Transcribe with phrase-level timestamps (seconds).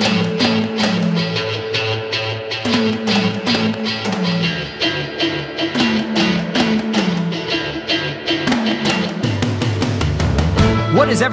[0.00, 0.29] What is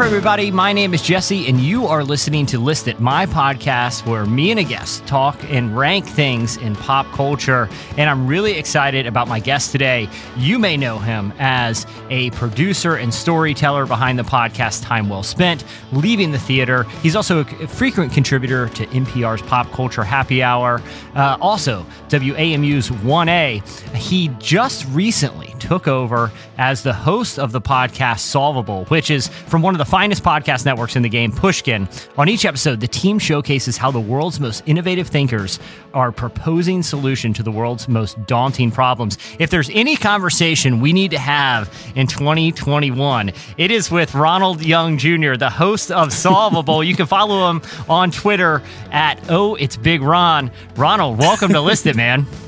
[0.01, 0.51] up, everybody?
[0.51, 4.51] My name is Jesse, and you are listening to List It, my podcast where me
[4.51, 7.67] and a guest talk and rank things in pop culture.
[7.97, 10.07] And I'm really excited about my guest today.
[10.35, 15.63] You may know him as a producer and storyteller behind the podcast Time Well Spent,
[15.91, 16.83] Leaving the Theater.
[17.01, 20.79] He's also a frequent contributor to NPR's Pop Culture Happy Hour,
[21.15, 23.95] uh, also WAMU's 1A.
[23.95, 29.61] He just recently took over as the host of the podcast Solvable, which is from
[29.63, 31.87] one of the finest podcast networks in the game, Pushkin.
[32.17, 35.59] On each episode, the team showcases how the world's most innovative thinkers
[35.93, 39.17] are proposing solution to the world's most daunting problems.
[39.39, 44.97] If there's any conversation we need to have in 2021, it is with Ronald Young
[44.97, 46.83] Jr., the host of Solvable.
[46.83, 50.51] you can follow him on Twitter at Oh It's Big Ron.
[50.75, 52.27] Ronald, welcome to List It, man.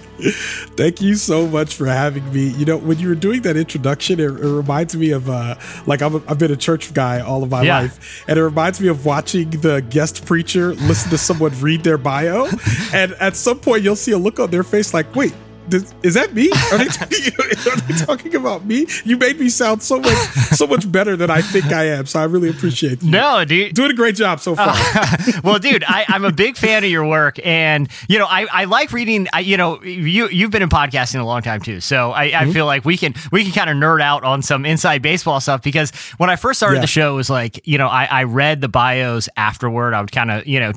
[0.76, 2.50] Thank you so much for having me.
[2.50, 6.02] You know, when you were doing that introduction, it, it reminds me of uh, like
[6.02, 7.80] i have been a church guy all of my yeah.
[7.80, 11.98] life, and it reminds me of watching the guest preacher listen to someone read their
[11.98, 12.48] bio,
[12.94, 15.34] and at some point you'll see a look on their face like, "Wait,
[15.72, 16.50] is that me?
[16.72, 18.88] Are they, talking, are they, talking, about me?
[19.06, 20.18] You made me sound so much
[20.54, 22.06] so much better than I think I am.
[22.06, 23.12] So I really appreciate you.
[23.12, 24.70] No, dude, doing a great job so far.
[24.70, 28.48] Uh, well, dude, I, am a big fan of your work, and you know, I,
[28.52, 29.28] I like reading.
[29.34, 32.50] I, you know, you you've been in podcasting a long time too, so I, mm-hmm.
[32.50, 35.40] I feel like we can we can kind of nerd out on some inside baseball
[35.40, 36.82] stuff because when I first started yeah.
[36.82, 39.94] the show, it was like you know I, I read the bios afterward.
[39.94, 40.74] I would kind of you know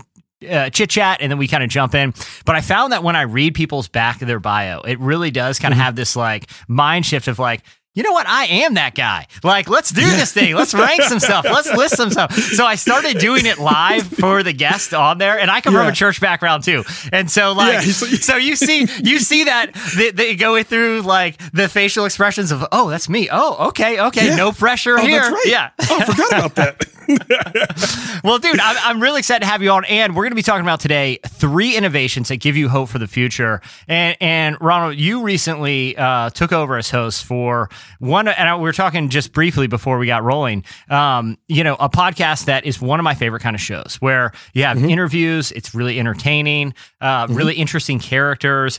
[0.48, 2.14] uh, chit chat and then we kind of jump in.
[2.44, 5.58] But I found that when I read people's back of their bio, it really does
[5.58, 5.84] kind of mm-hmm.
[5.84, 7.62] have this like mind shift of like,
[7.94, 8.26] you know what?
[8.26, 9.26] I am that guy.
[9.44, 10.54] Like, let's do this thing.
[10.54, 11.44] Let's rank some stuff.
[11.44, 12.34] Let's list some stuff.
[12.34, 15.80] So I started doing it live for the guest on there, and I come yeah.
[15.80, 16.84] from a church background too.
[17.12, 21.36] And so, like, yeah, so you see, you see that they, they, go through like
[21.52, 23.28] the facial expressions of, oh, that's me.
[23.30, 24.36] Oh, okay, okay, yeah.
[24.36, 25.20] no pressure oh, here.
[25.20, 25.42] Right.
[25.44, 25.70] Yeah.
[25.90, 26.84] Oh, I forgot about that.
[28.24, 30.42] well, dude, I'm, I'm, really excited to have you on, and we're going to be
[30.42, 33.60] talking about today three innovations that give you hope for the future.
[33.88, 37.68] And and Ronald, you recently uh, took over as host for
[37.98, 40.64] one, and we were talking just briefly before we got rolling.
[40.88, 44.32] Um, you know, a podcast that is one of my favorite kind of shows, where
[44.54, 44.90] you have mm-hmm.
[44.90, 45.50] interviews.
[45.52, 47.34] It's really entertaining, uh, mm-hmm.
[47.34, 48.78] really interesting characters,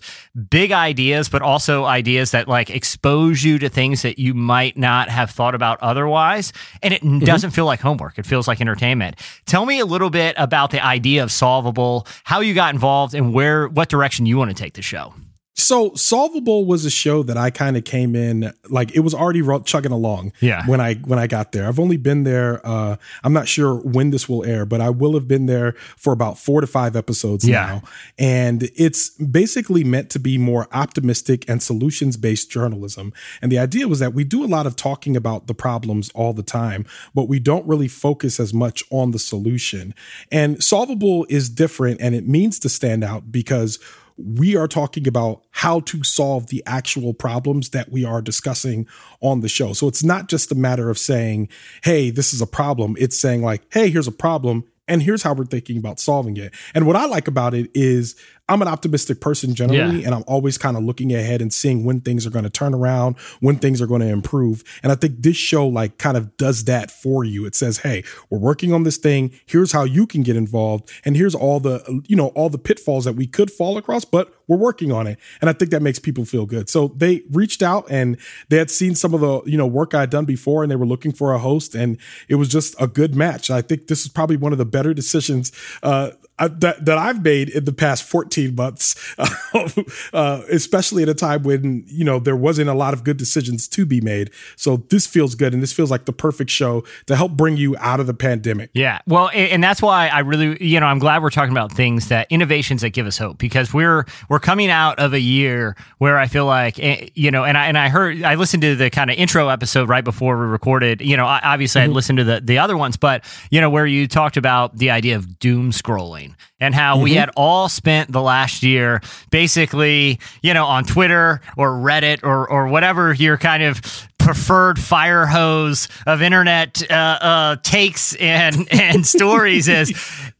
[0.49, 5.09] big ideas, but also ideas that like expose you to things that you might not
[5.09, 7.19] have thought about otherwise, and it mm-hmm.
[7.19, 8.12] doesn't feel like homework.
[8.17, 9.19] It feels like entertainment.
[9.45, 13.33] Tell me a little bit about the idea of Solvable, how you got involved, and
[13.33, 15.13] where what direction you want to take the show.
[15.55, 19.43] So Solvable was a show that I kind of came in like it was already
[19.65, 20.33] chugging along.
[20.39, 20.65] Yeah.
[20.65, 22.59] When I when I got there, I've only been there.
[22.65, 26.11] Uh, I'm not sure when this will air, but I will have been there for
[26.11, 27.65] about four to five episodes yeah.
[27.65, 27.83] now.
[28.17, 33.13] And it's basically meant to be more optimistic and solutions based journalism.
[33.41, 36.33] And the idea was that we do a lot of talking about the problems all
[36.33, 39.93] the time, but we don't really focus as much on the solution.
[40.31, 43.77] And Solvable is different, and it means to stand out because
[44.17, 48.87] we are talking about how to solve the actual problems that we are discussing
[49.21, 49.73] on the show.
[49.73, 51.49] So it's not just a matter of saying,
[51.83, 52.95] hey, this is a problem.
[52.99, 54.65] It's saying, like, hey, here's a problem.
[54.87, 56.53] And here's how we're thinking about solving it.
[56.75, 58.15] And what I like about it is
[58.49, 60.05] I'm an optimistic person generally, yeah.
[60.05, 62.73] and I'm always kind of looking ahead and seeing when things are going to turn
[62.73, 64.65] around, when things are going to improve.
[64.83, 67.45] And I think this show like kind of does that for you.
[67.45, 69.31] It says, "Hey, we're working on this thing.
[69.45, 73.05] Here's how you can get involved, and here's all the you know all the pitfalls
[73.05, 75.99] that we could fall across, but we're working on it." And I think that makes
[75.99, 76.69] people feel good.
[76.69, 78.17] So they reached out and
[78.49, 80.75] they had seen some of the you know work I had done before, and they
[80.75, 83.49] were looking for a host, and it was just a good match.
[83.49, 87.49] I think this is probably one of the better decisions uh, that that I've made
[87.49, 88.95] in the past 14 months,
[90.13, 93.67] uh, especially at a time when you know there wasn't a lot of good decisions
[93.69, 94.31] to be made.
[94.55, 97.77] So this feels good, and this feels like the perfect show to help bring you
[97.77, 98.71] out of the pandemic.
[98.73, 102.07] Yeah, well, and that's why I really, you know, I'm glad we're talking about things
[102.07, 106.17] that innovations that give us hope because we're we're coming out of a year where
[106.17, 108.89] I feel like, eh, you know, and I and I heard I listened to the
[108.89, 111.01] kind of intro episode right before we recorded.
[111.01, 111.91] You know, obviously mm-hmm.
[111.91, 114.89] I listened to the the other ones, but you know where you talked about the
[114.89, 116.22] idea of doom scrolling
[116.59, 117.03] and how mm-hmm.
[117.03, 122.49] we had all spent the last year basically, you know, on Twitter or Reddit or
[122.49, 123.81] or whatever your kind of
[124.23, 129.93] preferred fire hose of internet uh, uh, takes and and stories is.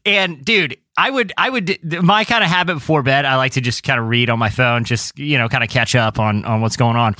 [0.06, 3.60] And dude, I would, I would, my kind of habit before bed, I like to
[3.60, 6.44] just kind of read on my phone, just, you know, kind of catch up on,
[6.44, 7.16] on what's going on.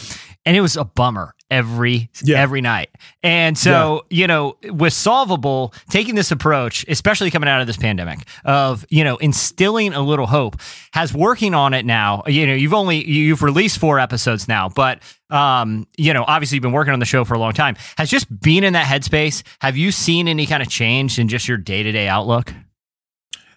[0.47, 2.41] And it was a bummer every, yeah.
[2.41, 2.91] every night.
[3.23, 4.21] And so, yeah.
[4.21, 9.03] you know, with Solvable, taking this approach, especially coming out of this pandemic of, you
[9.03, 10.57] know, instilling a little hope
[10.93, 12.23] has working on it now.
[12.27, 16.63] You know, you've only, you've released four episodes now, but, um, you know, obviously you've
[16.63, 17.75] been working on the show for a long time.
[17.99, 21.49] Has just being in that headspace, have you seen any kind of change in just
[21.49, 22.53] your day to day outlook?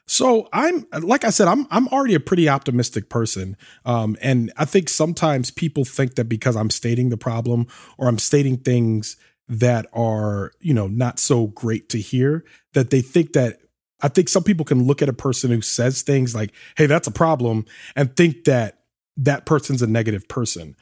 [0.07, 4.63] So I'm like I said, I'm I'm already a pretty optimistic person, um, and I
[4.63, 7.67] think sometimes people think that because I'm stating the problem
[7.97, 9.17] or I'm stating things
[9.49, 13.59] that are you know not so great to hear, that they think that
[14.01, 17.07] I think some people can look at a person who says things like, "Hey, that's
[17.07, 18.79] a problem," and think that
[19.17, 20.77] that person's a negative person.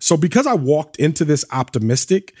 [0.00, 2.34] So because I walked into this optimistic,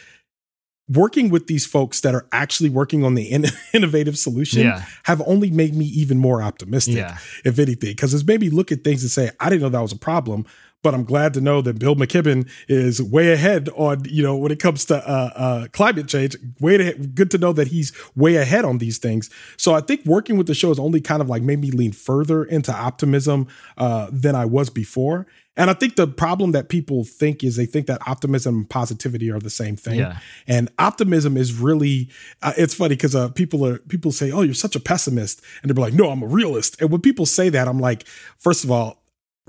[0.92, 4.84] working with these folks that are actually working on the in- innovative solution yeah.
[5.04, 7.18] have only made me even more optimistic, yeah.
[7.44, 9.80] if anything, because it's made me look at things and say, I didn't know that
[9.80, 10.44] was a problem.
[10.82, 14.50] But I'm glad to know that Bill McKibben is way ahead on, you know, when
[14.50, 16.36] it comes to uh, uh, climate change.
[16.58, 17.14] Way ahead.
[17.14, 19.28] Good to know that he's way ahead on these things.
[19.56, 21.92] So I think working with the show has only kind of like made me lean
[21.92, 25.26] further into optimism uh, than I was before.
[25.56, 29.30] And I think the problem that people think is they think that optimism and positivity
[29.30, 29.98] are the same thing.
[29.98, 30.18] Yeah.
[30.46, 32.08] And optimism is really
[32.40, 35.70] uh, it's funny because uh, people are people say, "Oh, you're such a pessimist," and
[35.70, 38.06] they're like, "No, I'm a realist." And when people say that, I'm like,
[38.38, 38.99] first of all,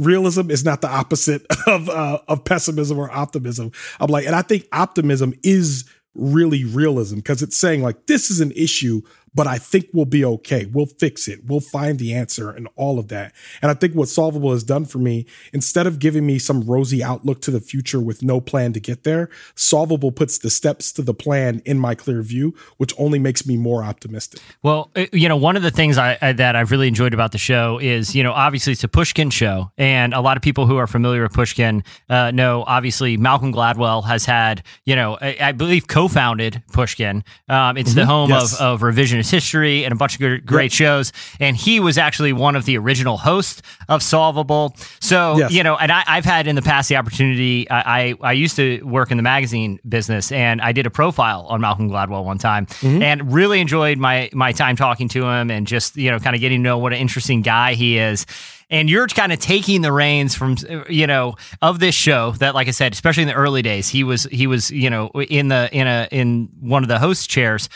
[0.01, 3.71] realism is not the opposite of uh, of pessimism or optimism.
[3.99, 8.41] I'm like, and I think optimism is really realism because it's saying like this is
[8.41, 9.01] an issue
[9.33, 10.65] but I think we'll be okay.
[10.65, 11.45] We'll fix it.
[11.45, 13.33] We'll find the answer and all of that.
[13.61, 17.03] And I think what Solvable has done for me, instead of giving me some rosy
[17.03, 21.01] outlook to the future with no plan to get there, Solvable puts the steps to
[21.01, 24.41] the plan in my clear view, which only makes me more optimistic.
[24.63, 27.31] Well, uh, you know, one of the things I, I, that I've really enjoyed about
[27.31, 30.65] the show is, you know, obviously it's a Pushkin show, and a lot of people
[30.65, 35.37] who are familiar with Pushkin uh, know, obviously, Malcolm Gladwell has had, you know, I,
[35.39, 37.23] I believe co-founded Pushkin.
[37.47, 37.99] Um, it's mm-hmm.
[37.99, 38.59] the home yes.
[38.59, 40.71] of, of Revisionist history and a bunch of good, great yep.
[40.71, 41.13] shows.
[41.39, 44.75] And he was actually one of the original hosts of Solvable.
[44.99, 45.51] So, yes.
[45.51, 48.55] you know, and I, have had in the past the opportunity, I, I, I, used
[48.55, 52.37] to work in the magazine business and I did a profile on Malcolm Gladwell one
[52.37, 53.01] time mm-hmm.
[53.01, 56.41] and really enjoyed my, my time talking to him and just, you know, kind of
[56.41, 58.25] getting to know what an interesting guy he is
[58.71, 60.55] and you're kind of taking the reins from
[60.89, 64.03] you know of this show that like i said especially in the early days he
[64.03, 67.69] was he was you know in the in a in one of the host chairs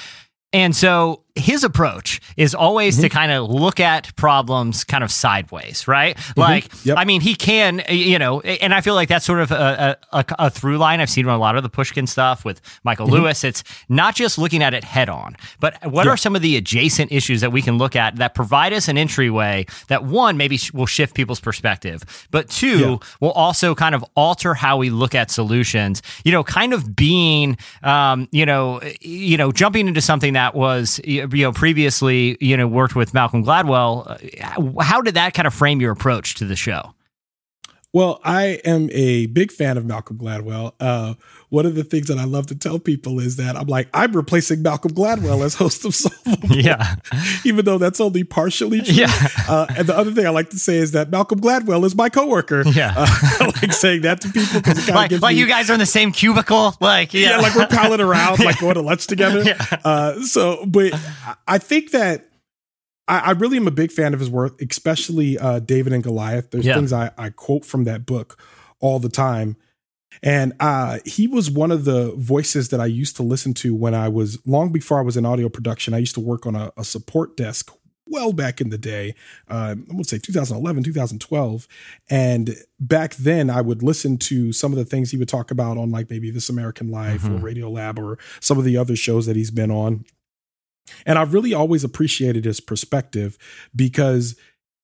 [0.53, 3.03] and so his approach is always mm-hmm.
[3.03, 6.15] to kind of look at problems kind of sideways, right?
[6.15, 6.39] Mm-hmm.
[6.39, 6.97] Like, yep.
[6.97, 10.25] I mean, he can, you know, and I feel like that's sort of a, a,
[10.39, 13.15] a through line I've seen on a lot of the Pushkin stuff with Michael mm-hmm.
[13.15, 13.43] Lewis.
[13.43, 16.13] It's not just looking at it head on, but what yep.
[16.13, 18.97] are some of the adjacent issues that we can look at that provide us an
[18.97, 22.97] entryway that one, maybe will shift people's perspective, but two, yeah.
[23.19, 27.57] will also kind of alter how we look at solutions, you know, kind of being,
[27.83, 32.67] um, you know, you know, jumping into something that was, you know previously you know
[32.67, 34.05] worked with Malcolm Gladwell.
[34.77, 36.93] Uh, how did that kind of frame your approach to the show?
[37.95, 40.73] Well, I am a big fan of Malcolm Gladwell.
[40.81, 41.13] Uh,
[41.47, 44.11] one of the things that I love to tell people is that I'm like, I'm
[44.11, 46.55] replacing Malcolm Gladwell as host of Solvable.
[46.57, 46.95] Yeah.
[47.45, 48.95] Even though that's only partially true.
[48.95, 49.11] Yeah.
[49.47, 52.09] Uh, and the other thing I like to say is that Malcolm Gladwell is my
[52.09, 52.63] coworker.
[52.67, 52.95] Yeah.
[52.97, 55.79] Uh, I like saying that to people because like, like me, you guys are in
[55.79, 56.75] the same cubicle.
[56.81, 59.43] Like, yeah, yeah like we're palling around, like going to lunch together.
[59.43, 59.63] Yeah.
[59.85, 60.99] Uh, so, but
[61.47, 62.27] I think that
[63.07, 66.51] I, I, really am a big fan of his work, especially uh, David and Goliath.
[66.51, 66.75] There's yeah.
[66.75, 68.41] things I, I quote from that book
[68.79, 69.57] all the time.
[70.23, 73.93] And uh, he was one of the voices that I used to listen to when
[73.93, 75.93] I was long before I was in audio production.
[75.93, 77.71] I used to work on a, a support desk
[78.07, 79.15] well back in the day.
[79.49, 81.67] Uh, I would say 2011, 2012.
[82.09, 85.77] And back then, I would listen to some of the things he would talk about
[85.77, 87.35] on like maybe This American Life mm-hmm.
[87.35, 90.05] or Radiolab or some of the other shows that he's been on.
[91.05, 93.37] And I really always appreciated his perspective
[93.75, 94.35] because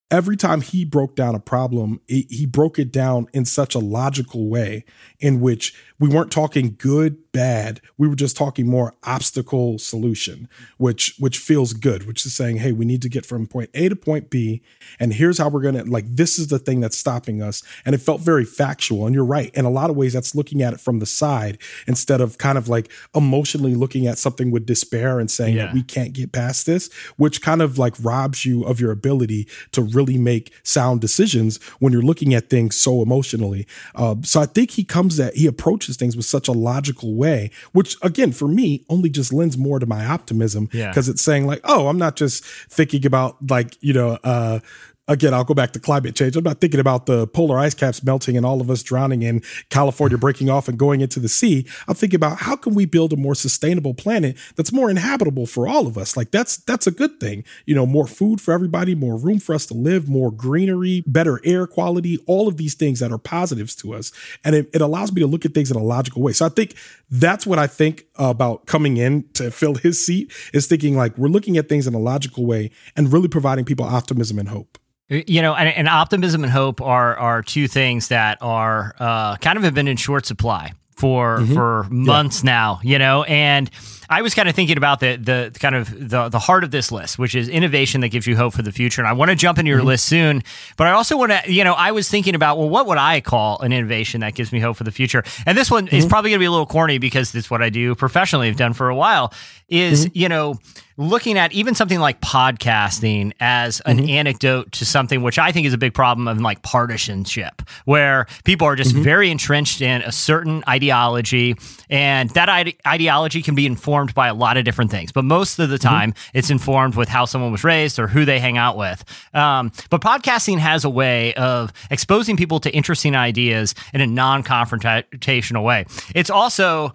[0.10, 4.50] every time he broke down a problem, he broke it down in such a logical
[4.50, 4.86] way
[5.20, 7.79] in which we weren't talking good, bad.
[7.96, 12.72] We were just talking more obstacle solution, which which feels good, which is saying, hey,
[12.72, 14.63] we need to get from point A to point B,
[15.00, 17.62] and here's how we're gonna like this is the thing that's stopping us.
[17.86, 19.05] And it felt very factual.
[19.05, 19.53] And you're right.
[19.53, 22.58] In a lot of ways, that's looking at it from the side instead of kind
[22.58, 25.67] of like emotionally looking at something with despair and saying yeah.
[25.67, 29.48] that we can't get past this, which kind of like robs you of your ability
[29.72, 33.67] to really make sound decisions when you're looking at things so emotionally.
[33.93, 37.51] Uh, so I think he comes at he approaches things with such a logical way,
[37.71, 41.12] which again for me only just lends more to my optimism because yeah.
[41.12, 44.17] it's saying like, oh, I'm not just thinking about like you know.
[44.24, 44.60] Uh,
[45.08, 46.36] again, I'll go back to climate change.
[46.36, 49.41] I'm not thinking about the polar ice caps melting and all of us drowning in
[49.70, 51.67] California breaking off and going into the sea.
[51.88, 55.67] I'm thinking about how can we build a more sustainable planet that's more inhabitable for
[55.67, 56.15] all of us.
[56.15, 57.43] Like that's that's a good thing.
[57.65, 61.39] You know, more food for everybody, more room for us to live, more greenery, better
[61.43, 64.12] air quality, all of these things that are positives to us.
[64.43, 66.34] And it, it allows me to look at things in a logical way.
[66.34, 66.75] So I think
[67.10, 71.27] that's what I think about coming in to fill his seat is thinking like we're
[71.27, 74.77] looking at things in a logical way and really providing people optimism and hope.
[75.12, 79.58] You know, and, and, optimism and hope are are two things that are uh, kind
[79.58, 81.53] of have been in short supply for mm-hmm.
[81.53, 82.51] for months yeah.
[82.51, 82.80] now.
[82.82, 83.70] You know, and
[84.12, 86.91] I was kind of thinking about the the kind of the the heart of this
[86.91, 89.01] list, which is innovation that gives you hope for the future.
[89.01, 89.88] And I want to jump into your mm-hmm.
[89.88, 90.44] list soon,
[90.75, 93.22] but I also want to, you know, I was thinking about well, what would I
[93.22, 95.24] call an innovation that gives me hope for the future?
[95.46, 95.96] And this one mm-hmm.
[95.96, 98.50] is probably going to be a little corny because it's what I do professionally.
[98.50, 99.34] I've done for a while.
[99.70, 100.18] Is mm-hmm.
[100.18, 100.60] you know
[100.98, 104.10] looking at even something like podcasting as an mm-hmm.
[104.10, 108.68] anecdote to something which I think is a big problem of like partisanship, where people
[108.68, 109.03] are just mm-hmm.
[109.03, 111.56] very entrenched in a certain ideology,
[111.89, 115.12] and that ide- ideology can be informed by a lot of different things.
[115.12, 115.88] But most of the mm-hmm.
[115.88, 116.38] time, mm-hmm.
[116.38, 119.03] it's informed with how someone was raised or who they hang out with.
[119.34, 124.43] Um, but podcasting has a way of exposing people to interesting ideas in a non
[124.43, 125.86] confrontational way.
[126.15, 126.93] It's also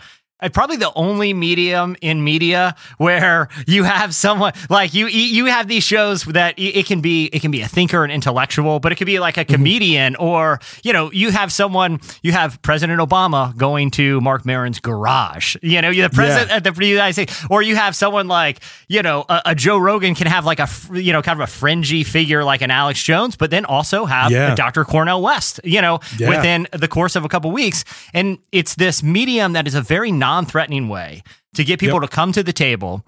[0.52, 5.82] probably the only medium in media where you have someone like you you have these
[5.82, 9.06] shows that it can be it can be a thinker and intellectual but it could
[9.06, 9.54] be like a mm-hmm.
[9.54, 10.22] comedian mm-hmm.
[10.22, 15.56] or you know you have someone you have President Obama going to Marc Maron's garage
[15.62, 16.70] you know the president yeah.
[16.70, 20.26] the United States or you have someone like you know a, a, Joe Rogan can
[20.26, 23.50] have like a you know kind of a fringy figure like an Alex Jones but
[23.50, 24.54] then also have yeah.
[24.54, 24.84] Dr.
[24.84, 26.28] Cornel West you know yeah.
[26.28, 30.12] within the course of a couple weeks and it's this medium that is a very
[30.26, 31.22] non threatening way
[31.54, 32.10] to get people yep.
[32.10, 33.04] to come to the table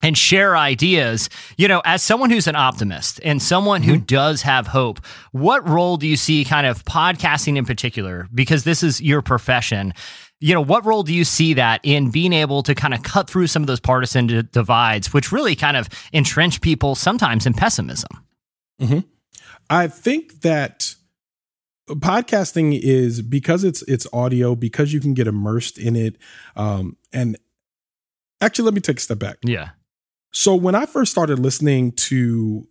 [0.00, 1.28] and share ideas.
[1.56, 4.04] You know, as someone who's an optimist and someone who mm-hmm.
[4.04, 5.00] does have hope,
[5.32, 8.28] what role do you see kind of podcasting in particular?
[8.32, 9.92] Because this is your profession.
[10.38, 13.28] You know, what role do you see that in being able to kind of cut
[13.28, 17.54] through some of those partisan d- divides, which really kind of entrench people sometimes in
[17.54, 18.10] pessimism?
[18.80, 19.00] Mm-hmm.
[19.68, 20.94] I think that
[21.88, 26.16] podcasting is because it's it's audio because you can get immersed in it
[26.56, 27.36] um and
[28.40, 29.38] actually let me take a step back.
[29.44, 29.70] Yeah.
[30.32, 32.66] So when i first started listening to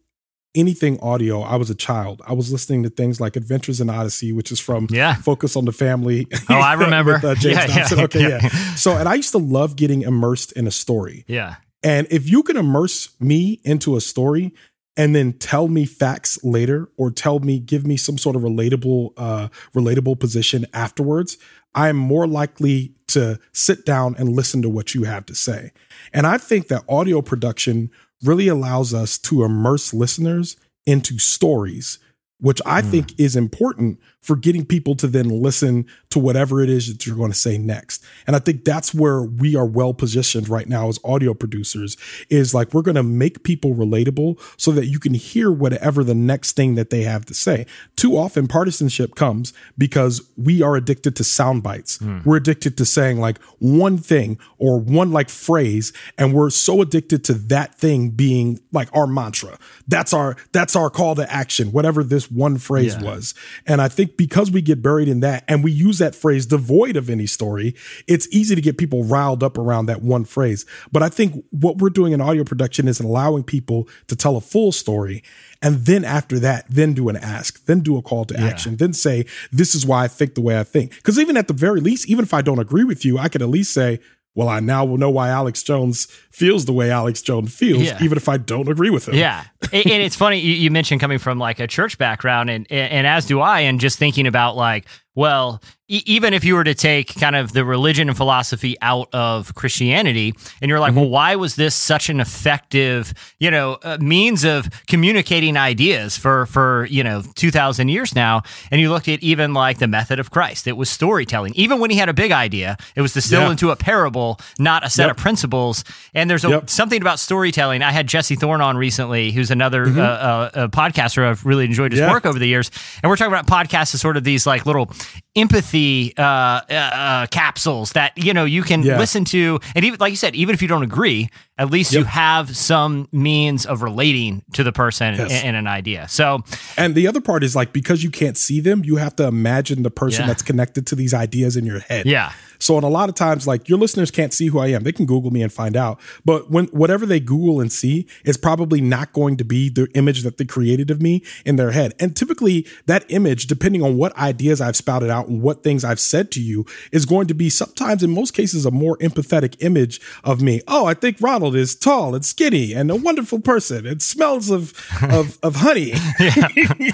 [0.55, 2.21] anything audio i was a child.
[2.25, 5.15] I was listening to things like adventures in odyssey which is from yeah.
[5.15, 6.27] Focus on the family.
[6.49, 7.13] Oh i remember.
[7.21, 7.87] With, uh, james yeah.
[7.91, 8.39] Yeah, okay yeah.
[8.41, 8.49] yeah.
[8.75, 11.25] So and i used to love getting immersed in a story.
[11.27, 11.55] Yeah.
[11.83, 14.53] And if you can immerse me into a story
[14.97, 19.11] and then tell me facts later or tell me give me some sort of relatable
[19.17, 21.37] uh relatable position afterwards
[21.73, 25.71] i am more likely to sit down and listen to what you have to say
[26.13, 27.89] and i think that audio production
[28.23, 31.99] really allows us to immerse listeners into stories
[32.39, 32.89] which i mm.
[32.89, 37.15] think is important for getting people to then listen to whatever it is that you're
[37.15, 38.03] going to say next.
[38.27, 41.97] And I think that's where we are well positioned right now as audio producers
[42.29, 46.13] is like we're going to make people relatable so that you can hear whatever the
[46.13, 47.65] next thing that they have to say.
[47.95, 51.97] Too often partisanship comes because we are addicted to sound bites.
[51.97, 52.23] Mm.
[52.23, 57.23] We're addicted to saying like one thing or one like phrase and we're so addicted
[57.25, 59.57] to that thing being like our mantra.
[59.87, 63.03] That's our that's our call to action, whatever this one phrase yeah.
[63.03, 63.33] was.
[63.65, 66.95] And I think because we get buried in that and we use that phrase devoid
[66.95, 67.75] of any story,
[68.07, 70.65] it's easy to get people riled up around that one phrase.
[70.91, 74.41] But I think what we're doing in audio production is allowing people to tell a
[74.41, 75.23] full story.
[75.61, 78.93] And then after that, then do an ask, then do a call to action, then
[78.93, 80.95] say, this is why I think the way I think.
[80.95, 83.41] Because even at the very least, even if I don't agree with you, I could
[83.41, 83.99] at least say,
[84.33, 88.01] well, I now will know why Alex Jones feels the way Alex Jones feels, yeah.
[88.01, 89.15] even if I don't agree with him.
[89.15, 89.43] Yeah.
[89.71, 93.39] and, it's funny, you, mentioned coming from like a church background, and, and as do
[93.39, 97.35] I, and just thinking about like, well, e- even if you were to take kind
[97.35, 101.01] of the religion and philosophy out of Christianity, and you're like, mm-hmm.
[101.01, 106.45] well, why was this such an effective, you know, uh, means of communicating ideas for
[106.45, 108.41] for you know two thousand years now?
[108.71, 111.53] And you look at even like the method of Christ, it was storytelling.
[111.55, 113.51] Even when he had a big idea, it was distilled yeah.
[113.51, 115.17] into a parable, not a set yep.
[115.17, 115.83] of principles.
[116.13, 116.69] And there's a, yep.
[116.69, 117.81] something about storytelling.
[117.81, 119.99] I had Jesse Thorn on recently, who's another mm-hmm.
[119.99, 122.11] uh, uh, podcaster I've really enjoyed his yeah.
[122.11, 124.91] work over the years, and we're talking about podcasts as sort of these like little
[125.35, 128.97] empathy uh, uh, uh, capsules that you know you can yeah.
[128.97, 131.99] listen to, and even like you said, even if you don't agree, at least yep.
[131.99, 135.43] you have some means of relating to the person yes.
[135.43, 136.07] in, an idea.
[136.07, 136.43] So,
[136.77, 139.83] and the other part is like because you can't see them, you have to imagine
[139.83, 140.27] the person yeah.
[140.27, 142.05] that's connected to these ideas in your head.
[142.05, 142.33] Yeah.
[142.61, 144.83] So, in a lot of times, like your listeners can't see who I am.
[144.83, 145.99] They can Google me and find out.
[146.23, 150.23] But when whatever they Google and see is probably not going to be the image
[150.23, 151.93] that they created of me in their head.
[151.99, 155.99] And typically, that image, depending on what ideas I've spouted out and what things I've
[155.99, 159.99] said to you, is going to be sometimes, in most cases, a more empathetic image
[160.23, 160.61] of me.
[160.67, 164.73] Oh, I think Ronald is tall and skinny and a wonderful person It smells of
[165.03, 165.93] of, of honey.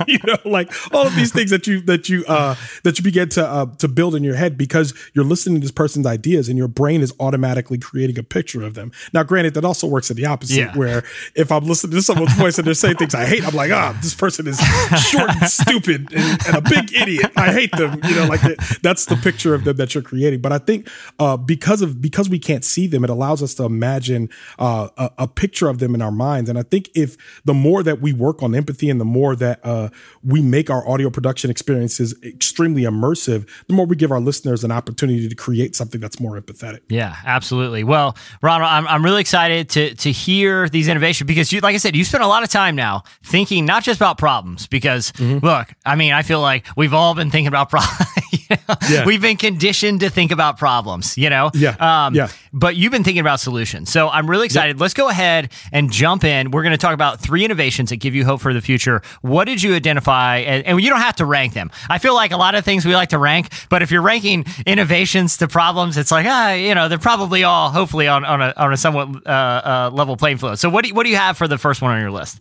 [0.08, 3.30] you know, like all of these things that you that you uh, that you begin
[3.30, 6.68] to uh, to build in your head because you're listening this person's ideas and your
[6.68, 8.92] brain is automatically creating a picture of them.
[9.14, 10.78] Now, granted, that also works in the opposite, yeah.
[10.78, 11.04] where
[11.36, 13.94] if I'm listening to someone's voice and they're saying things I hate, I'm like, ah,
[13.94, 14.60] oh, this person is
[15.00, 17.32] short and stupid and, and, a big idiot.
[17.36, 18.00] I hate them.
[18.04, 18.42] You know, like
[18.82, 20.42] that's the picture of them that you're creating.
[20.42, 23.64] But I think uh, because of because we can't see them, it allows us to
[23.64, 26.50] imagine uh, a, a, picture of them in our minds.
[26.50, 29.60] And I think if the more that we work on empathy and the more that
[29.64, 29.90] uh,
[30.24, 34.72] we make our audio production experiences extremely immersive, the more we give our listeners an
[34.72, 36.82] opportunity to create something that's more empathetic.
[36.90, 37.86] Yeah, absolutely.
[37.86, 41.78] Well, Ronald, I'm, I'm really excited to to hear these innovations because, you, like I
[41.78, 44.68] said, you spend a lot of time now thinking not just about problems.
[44.68, 45.46] Because mm-hmm.
[45.46, 48.12] look, I mean, I feel like we've all been thinking about problems.
[48.90, 49.06] yeah.
[49.06, 51.18] We've been conditioned to think about problems.
[51.18, 51.52] You know.
[51.54, 51.76] Yeah.
[51.80, 52.30] Um, yeah.
[52.54, 53.92] But you've been thinking about solutions.
[53.92, 54.78] So I'm really excited.
[54.78, 54.82] Yep.
[54.82, 56.52] Let's go ahead and jump in.
[56.52, 59.02] We're going to talk about three innovations that give you hope for the future.
[59.22, 60.38] What did you identify?
[60.38, 61.72] And, and you don't have to rank them.
[61.90, 64.46] I feel like a lot of things we like to rank, but if you're ranking
[64.66, 68.54] innovations to problems, it's like ah, you know, they're probably all hopefully on on a
[68.58, 70.60] on a somewhat uh, uh, level playing field.
[70.60, 72.40] So what do you, what do you have for the first one on your list?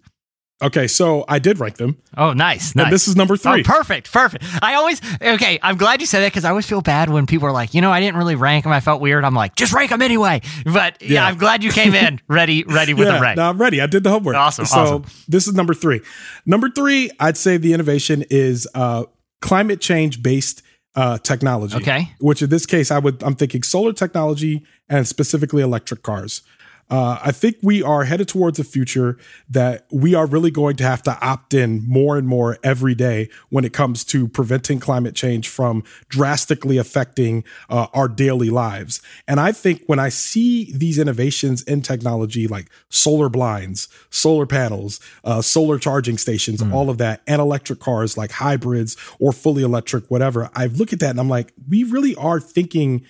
[0.62, 1.98] Okay, so I did rank them.
[2.16, 2.75] Oh, nice.
[2.75, 2.90] nice.
[2.90, 3.60] this is number three.
[3.60, 4.42] Oh, perfect, perfect.
[4.62, 5.58] I always okay.
[5.62, 7.82] I'm glad you said that because I always feel bad when people are like, you
[7.82, 8.72] know, I didn't really rank them.
[8.72, 9.22] I felt weird.
[9.22, 10.40] I'm like, just rank them anyway.
[10.64, 13.36] But yeah, yeah I'm glad you came in ready, ready with yeah, the rank.
[13.36, 13.82] No, I'm ready.
[13.82, 14.34] I did the homework.
[14.34, 14.64] Awesome.
[14.64, 15.04] So awesome.
[15.28, 16.00] this is number three.
[16.46, 19.04] Number three, I'd say the innovation is uh,
[19.42, 20.62] climate change based
[20.94, 21.76] uh, technology.
[21.76, 22.12] Okay.
[22.18, 26.40] Which in this case, I would I'm thinking solar technology and specifically electric cars.
[26.88, 30.85] Uh, I think we are headed towards a future that we are really going to
[30.85, 35.14] have to opt in more and more every day when it comes to preventing climate
[35.14, 39.02] change from drastically affecting uh, our daily lives.
[39.26, 45.00] And I think when I see these innovations in technology like solar blinds, solar panels,
[45.25, 46.73] uh, solar charging stations, mm.
[46.73, 51.00] all of that, and electric cars like hybrids or fully electric, whatever, I look at
[51.00, 53.04] that and I'm like, we really are thinking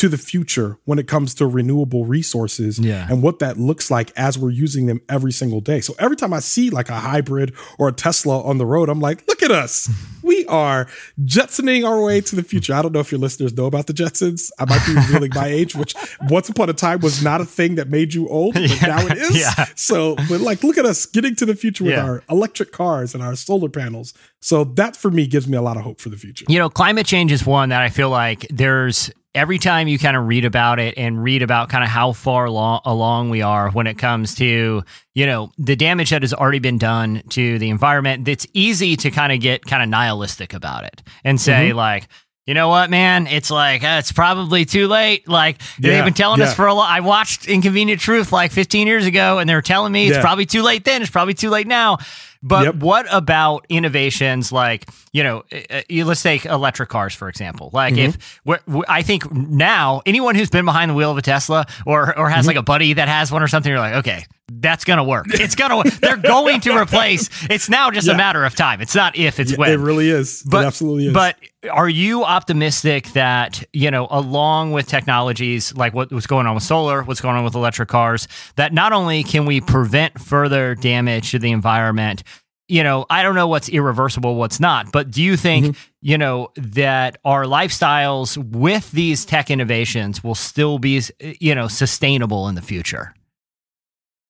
[0.00, 3.06] to the future when it comes to renewable resources yeah.
[3.10, 5.78] and what that looks like as we're using them every single day.
[5.82, 8.98] So every time I see like a hybrid or a Tesla on the road, I'm
[8.98, 9.90] like, look at us.
[10.22, 10.86] We are
[11.24, 12.72] jetsoning our way to the future.
[12.72, 14.50] I don't know if your listeners know about the Jetsons.
[14.60, 15.96] I might be revealing my age, which
[16.28, 18.86] once upon a time was not a thing that made you old, but yeah.
[18.86, 19.40] now it is.
[19.40, 19.64] Yeah.
[19.74, 23.24] So, but like, look at us getting to the future with our electric cars and
[23.24, 24.14] our solar panels.
[24.38, 26.44] So that for me gives me a lot of hope for the future.
[26.48, 30.16] You know, climate change is one that I feel like there's every time you kind
[30.16, 33.70] of read about it and read about kind of how far along, along we are
[33.70, 34.82] when it comes to
[35.14, 39.10] you know the damage that has already been done to the environment it's easy to
[39.10, 41.76] kind of get kind of nihilistic about it and say mm-hmm.
[41.76, 42.08] like
[42.46, 43.28] you know what, man?
[43.28, 45.28] It's like uh, it's probably too late.
[45.28, 46.46] Like yeah, they've been telling yeah.
[46.46, 46.90] us for a lot.
[46.90, 50.20] I watched Inconvenient Truth like 15 years ago, and they were telling me it's yeah.
[50.20, 51.00] probably too late then.
[51.00, 51.98] It's probably too late now.
[52.42, 52.74] But yep.
[52.76, 57.70] what about innovations like, you know, uh, uh let's take electric cars, for example.
[57.72, 58.50] Like mm-hmm.
[58.50, 62.30] if I think now anyone who's been behind the wheel of a Tesla or, or
[62.30, 62.48] has mm-hmm.
[62.48, 65.26] like a buddy that has one or something, you're like, okay, that's gonna work.
[65.40, 65.82] It's gonna.
[66.00, 67.28] they're going to replace.
[67.48, 68.14] It's now just yeah.
[68.14, 68.80] a matter of time.
[68.80, 69.40] It's not if.
[69.40, 69.70] It's yeah, when.
[69.70, 70.42] It really is.
[70.42, 71.14] But, it absolutely is.
[71.14, 71.36] But
[71.70, 76.62] are you optimistic that you know, along with technologies like what, what's going on with
[76.62, 81.30] solar, what's going on with electric cars, that not only can we prevent further damage
[81.30, 82.22] to the environment,
[82.70, 85.80] you know, I don't know what's irreversible, what's not, but do you think, mm-hmm.
[86.00, 91.02] you know, that our lifestyles with these tech innovations will still be,
[91.40, 93.12] you know, sustainable in the future?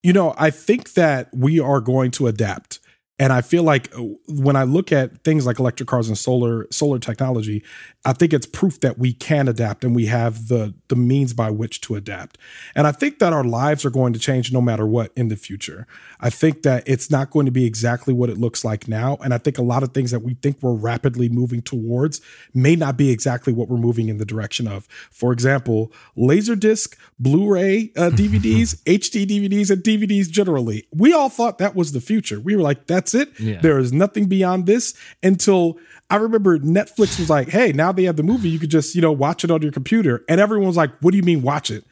[0.03, 2.80] You know, I think that we are going to adapt.
[3.21, 6.67] And I feel like uh, when I look at things like electric cars and solar
[6.71, 7.63] solar technology,
[8.03, 11.51] I think it's proof that we can adapt and we have the the means by
[11.51, 12.39] which to adapt.
[12.75, 15.37] And I think that our lives are going to change no matter what in the
[15.37, 15.87] future.
[16.19, 19.19] I think that it's not going to be exactly what it looks like now.
[19.23, 22.23] And I think a lot of things that we think we're rapidly moving towards
[22.55, 24.89] may not be exactly what we're moving in the direction of.
[25.11, 30.87] For example, Laserdisc, Blu-ray uh, DVDs, HD DVDs, and DVDs generally.
[30.91, 32.41] We all thought that was the future.
[32.41, 33.41] We were like, that's That's it.
[33.41, 33.61] Yeah.
[33.61, 38.17] There is nothing beyond this until I remember Netflix was like, hey, now they have
[38.17, 38.49] the movie.
[38.49, 40.25] You could just, you know, watch it on your computer.
[40.29, 41.85] And everyone was like, what do you mean watch it?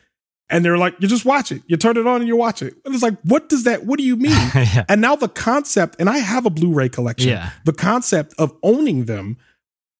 [0.50, 1.62] And they're like, you just watch it.
[1.66, 2.74] You turn it on and you watch it.
[2.84, 4.32] And it's like, what does that, what do you mean?
[4.54, 4.84] yeah.
[4.88, 7.50] And now the concept, and I have a Blu ray collection, yeah.
[7.64, 9.36] the concept of owning them,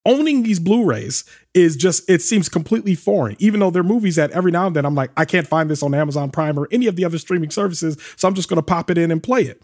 [0.07, 4.31] owning these Blu rays is just, it seems completely foreign, even though they're movies that
[4.31, 6.87] every now and then I'm like, I can't find this on Amazon Prime or any
[6.87, 7.99] of the other streaming services.
[8.17, 9.63] So I'm just going to pop it in and play it.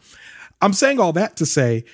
[0.64, 1.85] I'm saying all that to say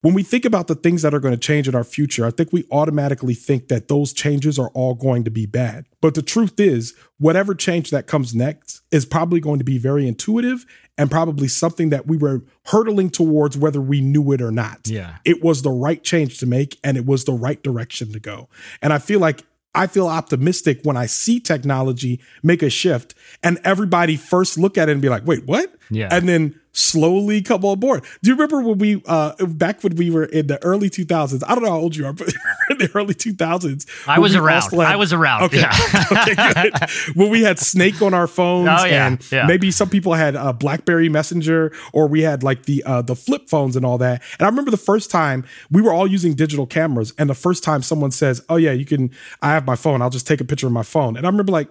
[0.00, 2.30] when we think about the things that are going to change in our future, I
[2.30, 5.86] think we automatically think that those changes are all going to be bad.
[6.00, 10.06] But the truth is, whatever change that comes next is probably going to be very
[10.06, 14.80] intuitive and probably something that we were hurtling towards whether we knew it or not.
[14.86, 15.16] Yeah.
[15.24, 18.48] It was the right change to make and it was the right direction to go.
[18.82, 23.58] And I feel like I feel optimistic when I see technology make a shift and
[23.64, 25.72] everybody first look at it and be like, wait, what?
[25.90, 26.08] Yeah.
[26.10, 28.04] And then slowly come on board.
[28.22, 31.42] Do you remember when we uh back when we were in the early 2000s?
[31.46, 32.28] I don't know how old you are, but
[32.70, 33.86] in the early 2000s.
[34.06, 34.70] I was around.
[34.70, 35.42] Had, I was around.
[35.44, 35.60] Okay.
[35.60, 36.04] Yeah.
[36.12, 36.70] okay,
[37.14, 39.06] when we had Snake on our phones oh, yeah.
[39.06, 39.46] and yeah.
[39.46, 43.48] maybe some people had a BlackBerry Messenger or we had like the uh the flip
[43.48, 44.22] phones and all that.
[44.38, 47.64] And I remember the first time we were all using digital cameras and the first
[47.64, 49.10] time someone says, "Oh yeah, you can
[49.42, 50.02] I have my phone.
[50.02, 51.68] I'll just take a picture of my phone." And I remember like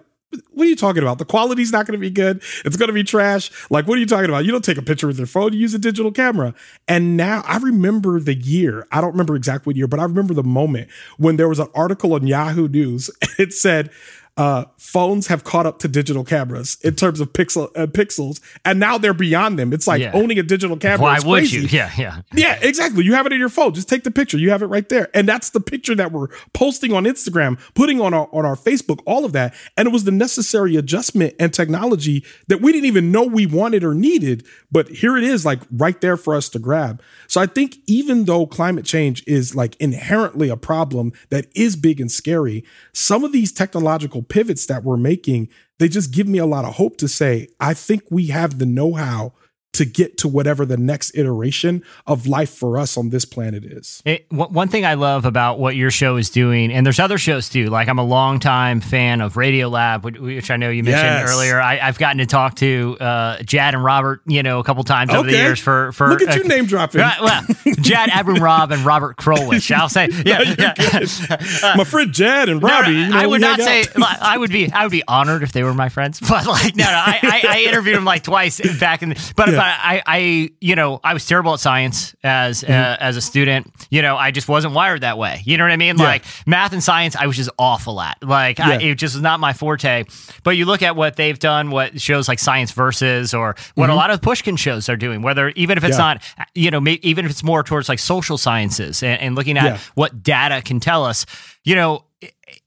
[0.52, 1.18] what are you talking about?
[1.18, 2.42] The quality's not going to be good.
[2.64, 3.50] It's going to be trash.
[3.70, 4.44] Like, what are you talking about?
[4.44, 6.54] You don't take a picture with your phone, you use a digital camera.
[6.86, 8.86] And now I remember the year.
[8.92, 11.68] I don't remember exactly what year, but I remember the moment when there was an
[11.74, 13.10] article on Yahoo News.
[13.38, 13.90] It said,
[14.38, 18.78] uh, phones have caught up to digital cameras in terms of pixel uh, pixels, and
[18.78, 19.72] now they're beyond them.
[19.72, 20.12] It's like yeah.
[20.14, 21.02] owning a digital camera.
[21.02, 21.62] Why would you?
[21.62, 22.56] Yeah, yeah, yeah.
[22.62, 23.04] Exactly.
[23.04, 23.74] You have it in your phone.
[23.74, 24.38] Just take the picture.
[24.38, 28.00] You have it right there, and that's the picture that we're posting on Instagram, putting
[28.00, 29.54] on our on our Facebook, all of that.
[29.76, 33.82] And it was the necessary adjustment and technology that we didn't even know we wanted
[33.82, 37.02] or needed, but here it is, like right there for us to grab.
[37.26, 42.00] So I think even though climate change is like inherently a problem that is big
[42.00, 46.46] and scary, some of these technological pivots that we're making, they just give me a
[46.46, 49.34] lot of hope to say, I think we have the know how
[49.78, 54.02] to get to whatever the next iteration of life for us on this planet is.
[54.04, 57.48] It, one thing I love about what your show is doing, and there's other shows
[57.48, 57.66] too.
[57.66, 61.32] Like I'm a longtime fan of Radiolab, which I know you mentioned yes.
[61.32, 61.60] earlier.
[61.60, 65.10] I, have gotten to talk to uh, Jad and Robert, you know, a couple times
[65.10, 65.18] okay.
[65.18, 65.60] over the years.
[65.60, 67.00] For for look at uh, you name dropping.
[67.00, 67.42] Right, well,
[67.80, 69.70] Jad Abumrad and Robert Krulwich.
[69.70, 71.74] I'll say, yeah, yeah.
[71.76, 72.94] my friend Jad and Robbie.
[72.94, 75.44] No, no, you know, I would not say I would be I would be honored
[75.44, 78.24] if they were my friends, but like no, no, I, I, I interviewed them like
[78.24, 79.50] twice back in, the, but.
[79.50, 79.56] Yeah.
[79.56, 82.72] but I, I, you know, I was terrible at science as mm-hmm.
[82.72, 83.72] uh, as a student.
[83.90, 85.42] You know, I just wasn't wired that way.
[85.44, 85.98] You know what I mean?
[85.98, 86.04] Yeah.
[86.04, 88.18] Like math and science, I was just awful at.
[88.22, 88.70] Like, yeah.
[88.70, 90.04] I, it just was not my forte.
[90.42, 93.92] But you look at what they've done, what shows like Science Versus, or what mm-hmm.
[93.92, 95.22] a lot of Pushkin shows are doing.
[95.22, 96.14] Whether even if it's yeah.
[96.14, 99.78] not, you know, even if it's more towards like social sciences and, and looking at
[99.94, 101.26] what data can tell us.
[101.64, 102.04] You know,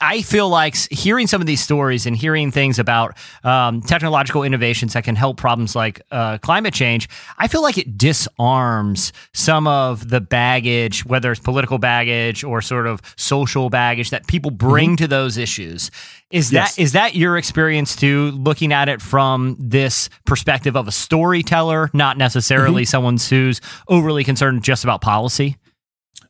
[0.02, 4.94] I feel like hearing some of these stories and hearing things about um, technological innovations
[4.94, 10.10] that can help problems like uh, climate change, I feel like it disarms some of
[10.10, 14.96] the baggage, whether it's political baggage or sort of social baggage that people bring mm-hmm.
[15.04, 15.92] to those issues.
[16.32, 16.76] Is yes.
[16.76, 18.32] that is that your experience too?
[18.32, 22.90] Looking at it from this perspective of a storyteller, not necessarily mm-hmm.
[22.90, 25.58] someone who's overly concerned just about policy.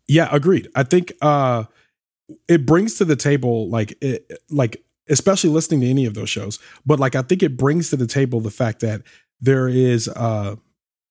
[0.07, 0.67] Yeah, agreed.
[0.75, 1.13] I think.
[1.21, 1.65] Uh,
[2.47, 6.59] it brings to the table like it, like especially listening to any of those shows
[6.85, 9.01] but like i think it brings to the table the fact that
[9.39, 10.55] there is uh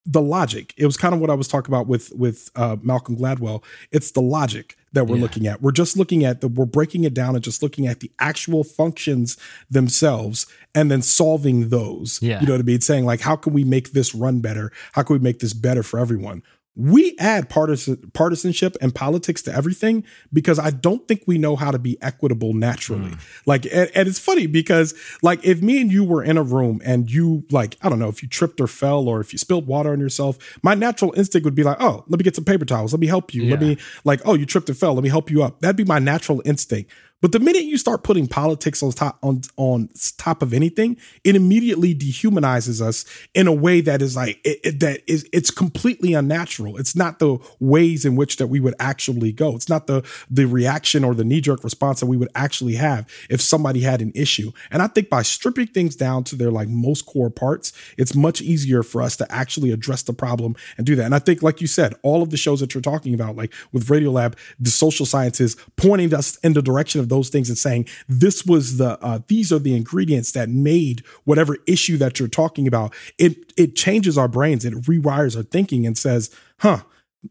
[0.06, 0.72] the logic.
[0.76, 3.62] It was kind of what i was talking about with with uh malcolm gladwell.
[3.90, 5.22] It's the logic that we're yeah.
[5.22, 5.62] looking at.
[5.62, 8.64] We're just looking at the we're breaking it down and just looking at the actual
[8.64, 9.36] functions
[9.70, 12.18] themselves and then solving those.
[12.22, 12.40] Yeah.
[12.40, 12.80] you know what i mean?
[12.80, 14.72] Saying like how can we make this run better?
[14.92, 16.42] How can we make this better for everyone
[16.76, 21.70] we add partisan, partisanship and politics to everything because I don't think we know how
[21.70, 23.10] to be equitable naturally.
[23.10, 23.20] Mm.
[23.44, 26.80] Like, and, and, it's funny because, like, if me and you were in a room
[26.84, 29.66] and you, like, I don't know, if you tripped or fell or if you spilled
[29.66, 32.64] water on yourself, my natural instinct would be like, oh, let me get some paper
[32.64, 32.92] towels.
[32.92, 33.42] Let me help you.
[33.42, 33.50] Yeah.
[33.50, 34.94] Let me, like, oh, you tripped and fell.
[34.94, 35.60] Let me help you up.
[35.60, 36.90] That'd be my natural instinct.
[37.20, 41.36] But the minute you start putting politics on top on on top of anything, it
[41.36, 43.04] immediately dehumanizes us
[43.34, 46.78] in a way that is like it, it, that is it's completely unnatural.
[46.78, 49.54] It's not the ways in which that we would actually go.
[49.54, 53.06] It's not the the reaction or the knee jerk response that we would actually have
[53.28, 54.52] if somebody had an issue.
[54.70, 58.40] And I think by stripping things down to their like most core parts, it's much
[58.40, 61.04] easier for us to actually address the problem and do that.
[61.04, 63.52] And I think, like you said, all of the shows that you're talking about, like
[63.72, 67.86] with Radiolab, the social sciences pointing us in the direction of those things and saying
[68.08, 72.66] this was the uh, these are the ingredients that made whatever issue that you're talking
[72.66, 76.80] about it it changes our brains it rewires our thinking and says huh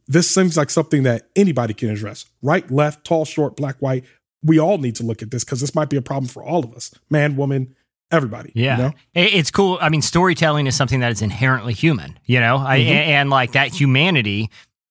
[0.08, 2.26] this seems like something that anybody can address.
[2.42, 4.04] Right, left, tall, short, black, white.
[4.44, 6.63] We all need to look at this because this might be a problem for all
[6.63, 7.76] of us, man, woman,
[8.12, 8.52] everybody.
[8.56, 8.94] Yeah, you know?
[9.15, 9.78] it's cool.
[9.82, 12.18] I mean, storytelling is something that is inherently human.
[12.26, 12.68] You know, mm-hmm.
[12.68, 14.50] I, and like that humanity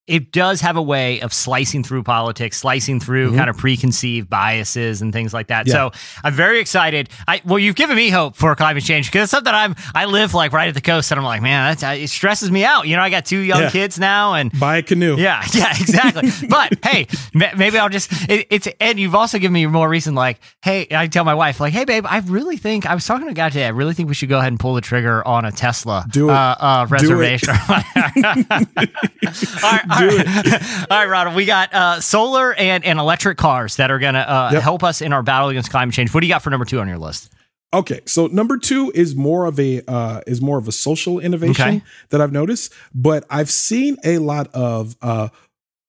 [0.08, 3.36] it does have a way of slicing through politics, slicing through mm-hmm.
[3.36, 5.66] kind of preconceived biases and things like that.
[5.66, 5.72] Yeah.
[5.72, 5.90] So
[6.24, 7.08] I'm very excited.
[7.26, 10.34] I well, you've given me hope for climate change because it's something I'm I live
[10.34, 12.88] like right at the coast, and I'm like, man, uh, it stresses me out.
[12.88, 13.70] You know, I got two young yeah.
[13.70, 15.16] kids now, and buy a canoe.
[15.16, 16.30] Yeah, yeah, exactly.
[16.48, 20.14] but hey, maybe I'll just it, it's and you've also given me more reason.
[20.14, 23.26] Like, hey, I tell my wife, like, hey, babe, I really think I was talking
[23.26, 23.66] to a guy today.
[23.66, 26.06] I really think we should go ahead and pull the trigger on a Tesla.
[26.10, 26.32] Do it.
[26.32, 27.54] Uh, uh, reservation.
[27.54, 28.46] Do it.
[29.64, 30.86] all right, all right.
[30.90, 34.20] All right, Ronald, we got uh, solar and, and electric cars that are going to
[34.30, 34.62] uh, yep.
[34.62, 36.12] help us in our battle against climate change.
[36.14, 37.32] What do you got for number two on your list?
[37.72, 41.68] Okay, so number two is more of a uh, is more of a social innovation
[41.68, 41.82] okay.
[42.08, 45.28] that I've noticed, but I've seen a lot of uh,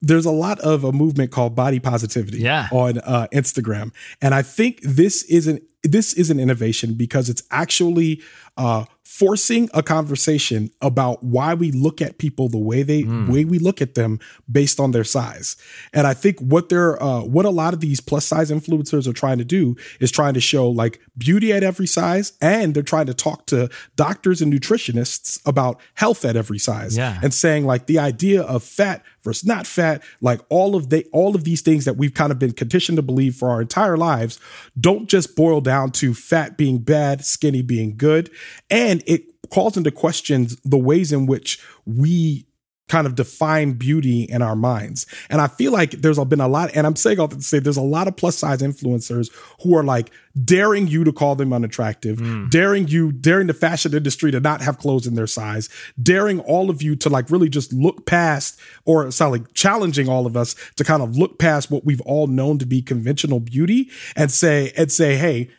[0.02, 2.68] there's a lot of a movement called body positivity yeah.
[2.72, 7.44] on uh, Instagram, and I think this is an this is an innovation because it's
[7.50, 8.22] actually
[8.58, 13.28] uh, forcing a conversation about why we look at people the way they mm.
[13.28, 14.20] way we look at them
[14.50, 15.58] based on their size.
[15.92, 19.14] And I think what they're uh, what a lot of these plus size influencers are
[19.14, 23.08] trying to do is trying to show like beauty at every size, and they're trying
[23.08, 27.20] to talk to doctors and nutritionists about health at every size, yeah.
[27.24, 31.36] and saying like the idea of fat versus not fat, like all of they all
[31.36, 34.40] of these things that we've kind of been conditioned to believe for our entire lives,
[34.80, 38.30] don't just boil down to fat being bad, skinny being good,
[38.70, 42.46] and it calls into question the ways in which we
[42.90, 45.06] kind of define beauty in our minds.
[45.30, 47.78] And I feel like there's been a lot, and I'm saying all to say there's
[47.78, 49.30] a lot of plus size influencers
[49.62, 50.12] who are like
[50.44, 52.50] daring you to call them unattractive, mm.
[52.50, 55.70] daring you, daring the fashion industry to not have clothes in their size,
[56.02, 60.26] daring all of you to like really just look past or sorry, like challenging all
[60.26, 63.90] of us to kind of look past what we've all known to be conventional beauty
[64.16, 65.50] and say, and say, hey,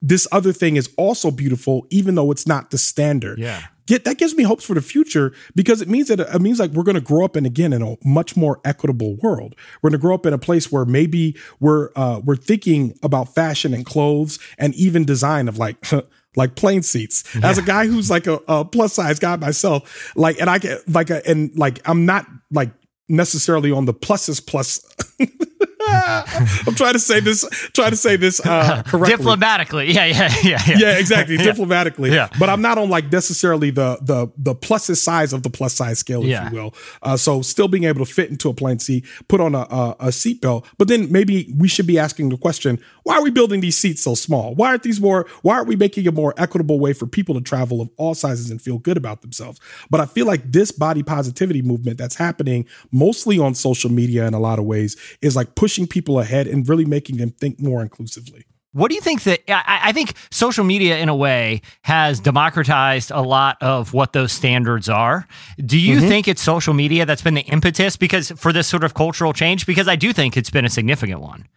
[0.00, 3.38] this other thing is also beautiful, even though it's not the standard.
[3.38, 3.62] Yeah.
[3.86, 6.72] Get, that gives me hopes for the future because it means that it means like
[6.72, 9.54] we're going to grow up in again in a much more equitable world.
[9.80, 13.34] We're going to grow up in a place where maybe we're uh, we're thinking about
[13.34, 15.78] fashion and clothes and even design of like
[16.36, 17.24] like plane seats.
[17.34, 17.48] Yeah.
[17.48, 20.86] As a guy who's like a, a, plus size guy myself, like and I get
[20.86, 22.70] like a, and like I'm not like
[23.08, 24.80] necessarily on the pluses plus
[26.66, 29.16] I'm trying to say this, trying to say this uh, correctly.
[29.16, 30.76] Diplomatically, yeah, yeah, yeah, yeah.
[30.78, 31.36] Yeah, exactly.
[31.36, 31.42] yeah.
[31.44, 32.28] Diplomatically, yeah.
[32.38, 35.98] But I'm not on like necessarily the the the pluses size of the plus size
[35.98, 36.48] scale, if yeah.
[36.48, 36.74] you will.
[37.02, 39.96] Uh, so still being able to fit into a plane seat, put on a, a,
[40.00, 43.60] a seatbelt, but then maybe we should be asking the question: Why are we building
[43.60, 44.54] these seats so small?
[44.54, 45.26] Why aren't these more?
[45.42, 48.50] Why aren't we making a more equitable way for people to travel of all sizes
[48.50, 49.60] and feel good about themselves?
[49.90, 54.34] But I feel like this body positivity movement that's happening mostly on social media in
[54.34, 57.82] a lot of ways is like pushing people ahead and really making them think more
[57.82, 58.44] inclusively.
[58.72, 63.10] What do you think that I, I, think social media in a way has democratized
[63.10, 65.26] a lot of what those standards are.
[65.58, 66.08] Do you mm-hmm.
[66.08, 69.64] think it's social media that's been the impetus because for this sort of cultural change?
[69.64, 71.48] Because I do think it's been a significant one.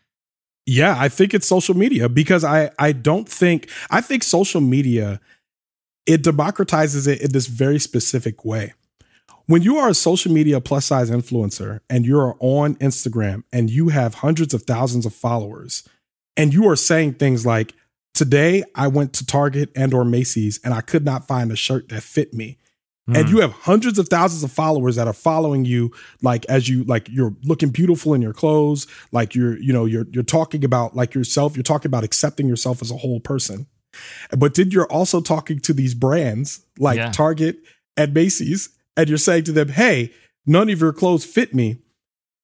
[0.65, 5.19] Yeah, I think it's social media because I I don't think I think social media
[6.05, 8.73] it democratizes it in this very specific way
[9.47, 13.89] when you are a social media plus size influencer and you're on Instagram and you
[13.89, 15.88] have hundreds of thousands of followers
[16.38, 17.73] and you are saying things like,
[18.13, 21.89] today I went to Target and or Macy's and I could not find a shirt
[21.89, 22.58] that fit me.
[23.10, 23.19] Mm.
[23.19, 26.84] And you have hundreds of thousands of followers that are following you like as you
[26.84, 30.95] like you're looking beautiful in your clothes, like you're you know you're you're talking about
[30.95, 33.65] like yourself, you're talking about accepting yourself as a whole person.
[34.38, 37.12] But then you're also talking to these brands like yeah.
[37.12, 37.58] Target
[37.97, 40.12] and Macy's and you're saying to them, hey,
[40.45, 41.77] none of your clothes fit me,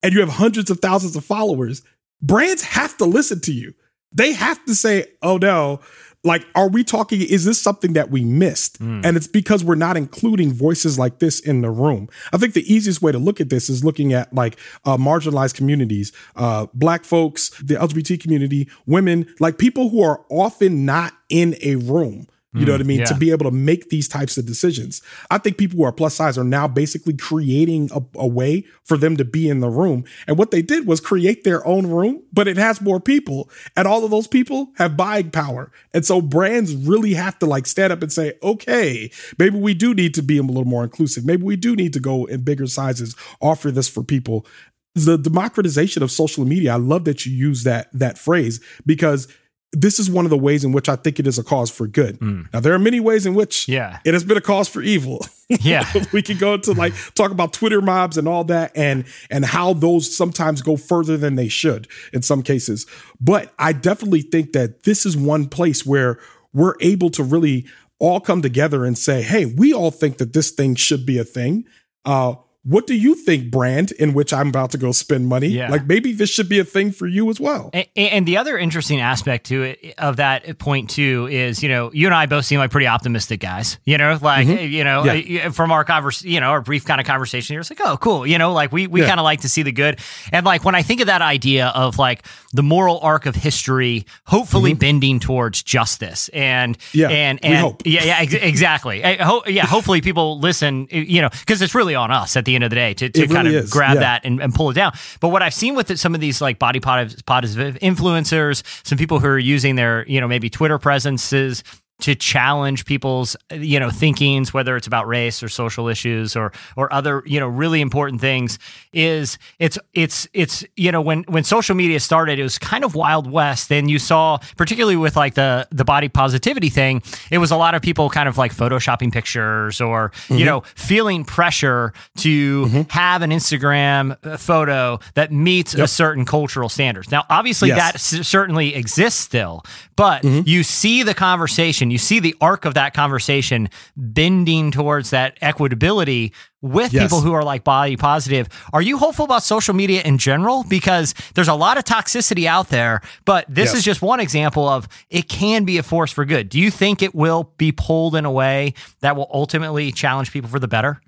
[0.02, 1.82] and you have hundreds of thousands of followers,
[2.22, 3.74] brands have to listen to you.
[4.12, 5.80] They have to say, oh no,
[6.24, 7.20] like, are we talking?
[7.20, 8.80] Is this something that we missed?
[8.82, 9.04] Mm.
[9.04, 12.08] And it's because we're not including voices like this in the room.
[12.32, 15.54] I think the easiest way to look at this is looking at like uh, marginalized
[15.54, 21.56] communities, uh, black folks, the LGBT community, women, like people who are often not in
[21.62, 22.98] a room you know what I mm, mean?
[23.00, 23.04] Yeah.
[23.06, 25.02] To be able to make these types of decisions.
[25.30, 28.96] I think people who are plus size are now basically creating a, a, way for
[28.96, 30.04] them to be in the room.
[30.26, 33.50] And what they did was create their own room, but it has more people.
[33.76, 35.70] And all of those people have buying power.
[35.92, 39.92] And so brands really have to like stand up and say, okay, maybe we do
[39.92, 41.26] need to be a little more inclusive.
[41.26, 44.46] Maybe we do need to go in bigger sizes, offer this for people.
[44.94, 49.28] The democratization of social media, I love that you use that that phrase because
[49.72, 51.86] this is one of the ways in which I think it is a cause for
[51.86, 52.18] good.
[52.20, 52.52] Mm.
[52.52, 53.98] Now there are many ways in which yeah.
[54.04, 55.24] it has been a cause for evil.
[55.62, 55.90] Yeah.
[56.12, 59.72] we could go into like talk about Twitter mobs and all that and and how
[59.72, 62.84] those sometimes go further than they should in some cases.
[63.18, 66.18] But I definitely think that this is one place where
[66.52, 67.64] we're able to really
[67.98, 71.24] all come together and say, "Hey, we all think that this thing should be a
[71.24, 71.64] thing."
[72.04, 75.70] Uh what do you think brand in which i'm about to go spend money yeah.
[75.70, 78.58] like maybe this should be a thing for you as well and, and, the other
[78.58, 82.44] interesting aspect to it of that point too is you know you and i both
[82.44, 84.70] seem like pretty optimistic guys you know like mm-hmm.
[84.72, 85.50] you know yeah.
[85.50, 88.26] from our converse you know our brief kind of conversation here it's like oh cool
[88.26, 89.06] you know like we we yeah.
[89.06, 89.98] kind of like to see the good
[90.32, 94.04] and like when i think of that idea of like the moral arc of history
[94.26, 94.80] hopefully mm-hmm.
[94.80, 100.88] bending towards justice and yeah and and yeah yeah ex- exactly yeah hopefully people listen
[100.90, 103.26] you know because it's really on us at the end of the day to, to
[103.28, 103.70] kind of is.
[103.70, 104.00] grab yeah.
[104.00, 104.92] that and, and, pull it down.
[105.20, 109.20] But what I've seen with it, some of these like body positive influencers, some people
[109.20, 111.62] who are using their, you know, maybe Twitter presences
[112.00, 116.92] to challenge people's you know thinkings whether it's about race or social issues or or
[116.92, 118.58] other you know really important things
[118.92, 122.94] is it's it's it's you know when when social media started it was kind of
[122.94, 127.50] wild west and you saw particularly with like the the body positivity thing it was
[127.50, 130.36] a lot of people kind of like photoshopping pictures or mm-hmm.
[130.36, 132.82] you know feeling pressure to mm-hmm.
[132.90, 135.84] have an Instagram uh, photo that meets yep.
[135.84, 137.78] a certain cultural standards now obviously yes.
[137.78, 139.64] that s- certainly exists still
[139.98, 140.42] but mm-hmm.
[140.46, 146.32] you see the conversation, you see the arc of that conversation bending towards that equitability
[146.60, 147.04] with yes.
[147.04, 148.48] people who are like body positive.
[148.72, 150.64] Are you hopeful about social media in general?
[150.68, 153.76] Because there's a lot of toxicity out there, but this yes.
[153.76, 156.48] is just one example of it can be a force for good.
[156.48, 160.50] Do you think it will be pulled in a way that will ultimately challenge people
[160.50, 161.00] for the better?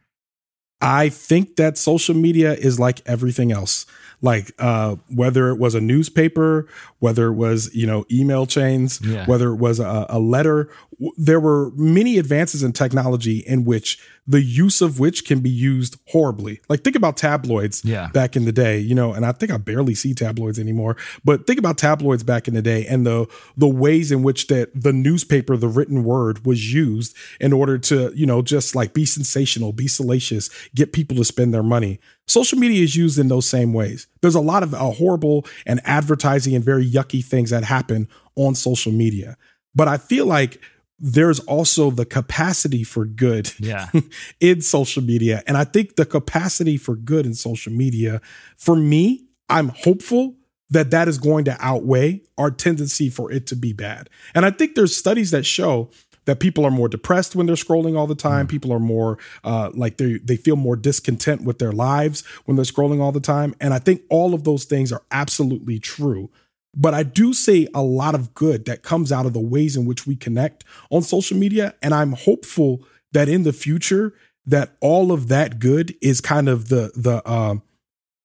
[0.80, 3.84] I think that social media is like everything else
[4.22, 9.26] like uh, whether it was a newspaper, whether it was you know email chains, yeah.
[9.26, 10.70] whether it was a, a letter.
[11.16, 13.98] There were many advances in technology in which
[14.30, 16.60] the use of which can be used horribly.
[16.68, 18.10] Like think about tabloids yeah.
[18.12, 21.48] back in the day, you know, and I think I barely see tabloids anymore, but
[21.48, 24.92] think about tabloids back in the day and the the ways in which that the
[24.92, 29.72] newspaper, the written word was used in order to, you know, just like be sensational,
[29.72, 31.98] be salacious, get people to spend their money.
[32.26, 34.06] Social media is used in those same ways.
[34.20, 38.54] There's a lot of uh, horrible and advertising and very yucky things that happen on
[38.54, 39.36] social media.
[39.74, 40.60] But I feel like
[41.00, 43.88] there's also the capacity for good yeah.
[44.40, 45.42] in social media.
[45.46, 48.20] And I think the capacity for good in social media,
[48.56, 50.36] for me, I'm hopeful
[50.68, 54.08] that that is going to outweigh our tendency for it to be bad.
[54.34, 55.90] And I think there's studies that show
[56.24, 58.46] that people are more depressed when they're scrolling all the time.
[58.46, 58.50] Mm.
[58.50, 62.64] People are more uh, like they they feel more discontent with their lives when they're
[62.64, 63.54] scrolling all the time.
[63.60, 66.30] And I think all of those things are absolutely true.
[66.76, 69.86] But I do see a lot of good that comes out of the ways in
[69.86, 74.14] which we connect on social media, and I'm hopeful that in the future
[74.46, 77.62] that all of that good is kind of the the um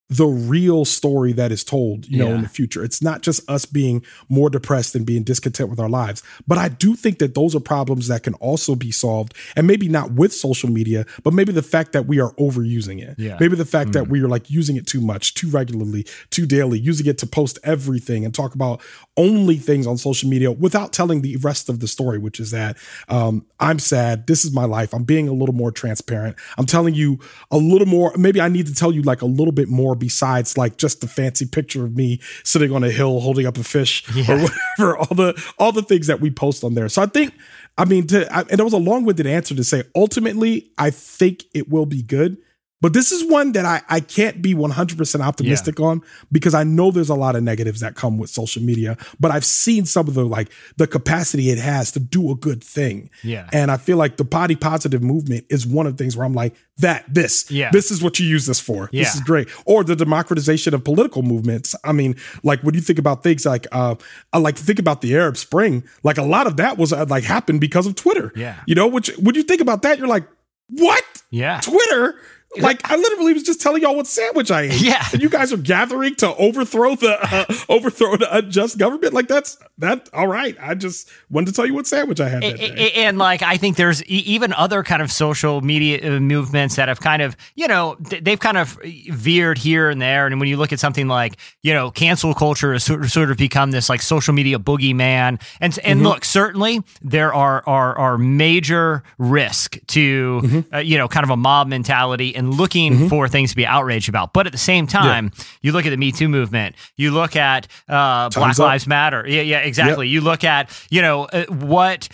[0.09, 2.35] the real story that is told, you know, yeah.
[2.35, 2.83] in the future.
[2.83, 6.21] It's not just us being more depressed and being discontent with our lives.
[6.45, 9.33] But I do think that those are problems that can also be solved.
[9.55, 13.15] And maybe not with social media, but maybe the fact that we are overusing it.
[13.17, 13.37] Yeah.
[13.39, 13.93] Maybe the fact mm.
[13.93, 17.25] that we are like using it too much, too regularly, too daily, using it to
[17.25, 18.81] post everything and talk about
[19.17, 22.77] only things on social media without telling the rest of the story, which is that
[23.09, 24.27] um, I'm sad.
[24.27, 24.93] This is my life.
[24.93, 26.35] I'm being a little more transparent.
[26.59, 28.13] I'm telling you a little more.
[28.15, 31.07] Maybe I need to tell you like a little bit more besides like just the
[31.07, 34.31] fancy picture of me sitting on a hill holding up a fish yeah.
[34.31, 34.97] or whatever.
[35.05, 36.89] All the all the things that we post on there.
[36.89, 37.33] So I think,
[37.77, 40.89] I mean, to, I, and it was a long winded answer to say ultimately I
[40.89, 42.37] think it will be good.
[42.81, 45.85] But this is one that I, I can't be 100% optimistic yeah.
[45.85, 49.31] on because I know there's a lot of negatives that come with social media, but
[49.31, 53.09] I've seen some of the like the capacity it has to do a good thing.
[53.23, 53.49] Yeah.
[53.53, 56.33] And I feel like the body positive movement is one of the things where I'm
[56.33, 57.71] like, that, this, yeah.
[57.71, 58.89] this is what you use this for.
[58.91, 59.03] Yeah.
[59.03, 59.47] This is great.
[59.65, 61.73] Or the democratization of political movements.
[61.85, 63.95] I mean, like when you think about things like, uh,
[64.33, 67.05] I like to think about the Arab Spring, like a lot of that was uh,
[67.09, 68.33] like happened because of Twitter.
[68.35, 68.59] Yeah.
[68.67, 70.27] You know, which when you think about that, you're like,
[70.69, 71.03] what?
[71.31, 71.61] Yeah.
[71.61, 72.15] Twitter
[72.57, 74.81] like I literally was just telling y'all what sandwich I ate.
[74.81, 79.13] Yeah, and you guys are gathering to overthrow the uh, overthrow the unjust government.
[79.13, 80.09] Like that's that.
[80.13, 82.43] All right, I just wanted to tell you what sandwich I had.
[82.43, 86.87] And, and, like I think there's even other kind of social media uh, movements that
[86.87, 88.77] have kind of you know they've kind of
[89.09, 90.27] veered here and there.
[90.27, 93.31] And when you look at something like you know cancel culture has sort of, sort
[93.31, 95.41] of become this like social media boogeyman.
[95.59, 96.07] And and mm-hmm.
[96.07, 100.75] look, certainly there are are are major risk to mm-hmm.
[100.75, 103.07] uh, you know kind of a mob mentality and and looking mm-hmm.
[103.07, 104.33] for things to be outraged about.
[104.33, 105.43] But at the same time, yeah.
[105.61, 108.59] you look at the Me Too movement, you look at uh, Black up.
[108.59, 109.25] Lives Matter.
[109.27, 110.07] Yeah, yeah, exactly.
[110.07, 110.13] Yep.
[110.13, 112.07] You look at you know uh, what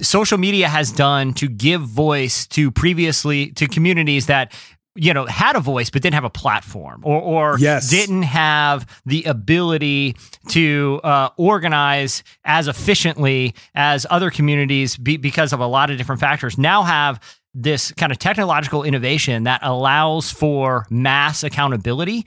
[0.00, 4.52] social media has done to give voice to previously to communities that
[4.94, 7.90] you know had a voice but didn't have a platform or or yes.
[7.90, 10.14] didn't have the ability
[10.48, 16.20] to uh, organize as efficiently as other communities be, because of a lot of different
[16.20, 17.20] factors now have
[17.54, 22.24] this kind of technological innovation that allows for mass accountability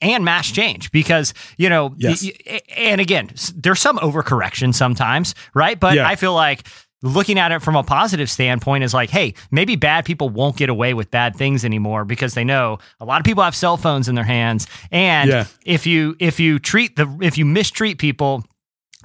[0.00, 2.26] and mass change because you know yes.
[2.74, 6.08] and again there's some overcorrection sometimes right but yeah.
[6.08, 6.66] i feel like
[7.02, 10.68] looking at it from a positive standpoint is like, hey, maybe bad people won't get
[10.68, 14.08] away with bad things anymore because they know a lot of people have cell phones
[14.08, 14.66] in their hands.
[14.90, 15.46] And yeah.
[15.64, 18.44] if you if you treat the if you mistreat people,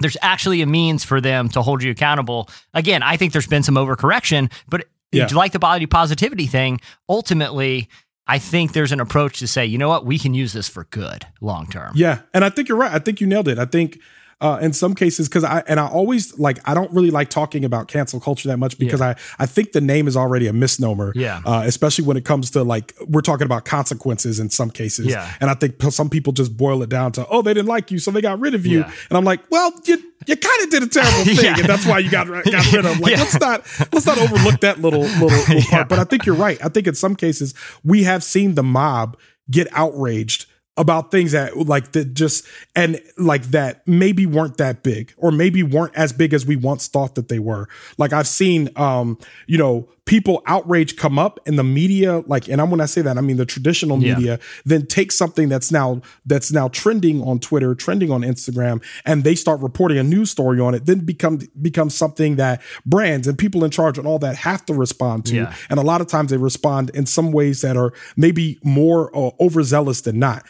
[0.00, 2.50] there's actually a means for them to hold you accountable.
[2.74, 5.28] Again, I think there's been some overcorrection, but yeah.
[5.32, 7.88] like the body positivity thing, ultimately
[8.26, 10.84] I think there's an approach to say, you know what, we can use this for
[10.84, 11.92] good long term.
[11.94, 12.20] Yeah.
[12.34, 12.92] And I think you're right.
[12.92, 13.58] I think you nailed it.
[13.58, 14.00] I think
[14.40, 17.64] uh, in some cases because I and I always like I don't really like talking
[17.64, 19.14] about cancel culture that much because yeah.
[19.38, 21.12] I I think the name is already a misnomer.
[21.14, 21.40] Yeah.
[21.44, 25.06] Uh, especially when it comes to like we're talking about consequences in some cases.
[25.06, 25.32] Yeah.
[25.40, 27.98] And I think some people just boil it down to oh they didn't like you
[27.98, 28.80] so they got rid of you.
[28.80, 28.92] Yeah.
[29.08, 31.58] And I'm like well you you kind of did a terrible thing yeah.
[31.58, 33.00] and that's why you got got rid of.
[33.00, 33.18] Like yeah.
[33.18, 35.88] let's not let's not overlook that little little, little part.
[35.88, 36.62] But I think you're right.
[36.62, 39.16] I think in some cases we have seen the mob
[39.50, 40.46] get outraged
[40.76, 45.62] about things that like that just and like that maybe weren't that big or maybe
[45.62, 49.56] weren't as big as we once thought that they were like i've seen um you
[49.56, 53.16] know people outrage come up in the media like and i'm when i say that
[53.16, 54.36] i mean the traditional media yeah.
[54.64, 59.34] then take something that's now that's now trending on twitter trending on instagram and they
[59.34, 63.64] start reporting a news story on it then become become something that brands and people
[63.64, 65.54] in charge and all that have to respond to yeah.
[65.70, 69.30] and a lot of times they respond in some ways that are maybe more uh,
[69.40, 70.44] overzealous than not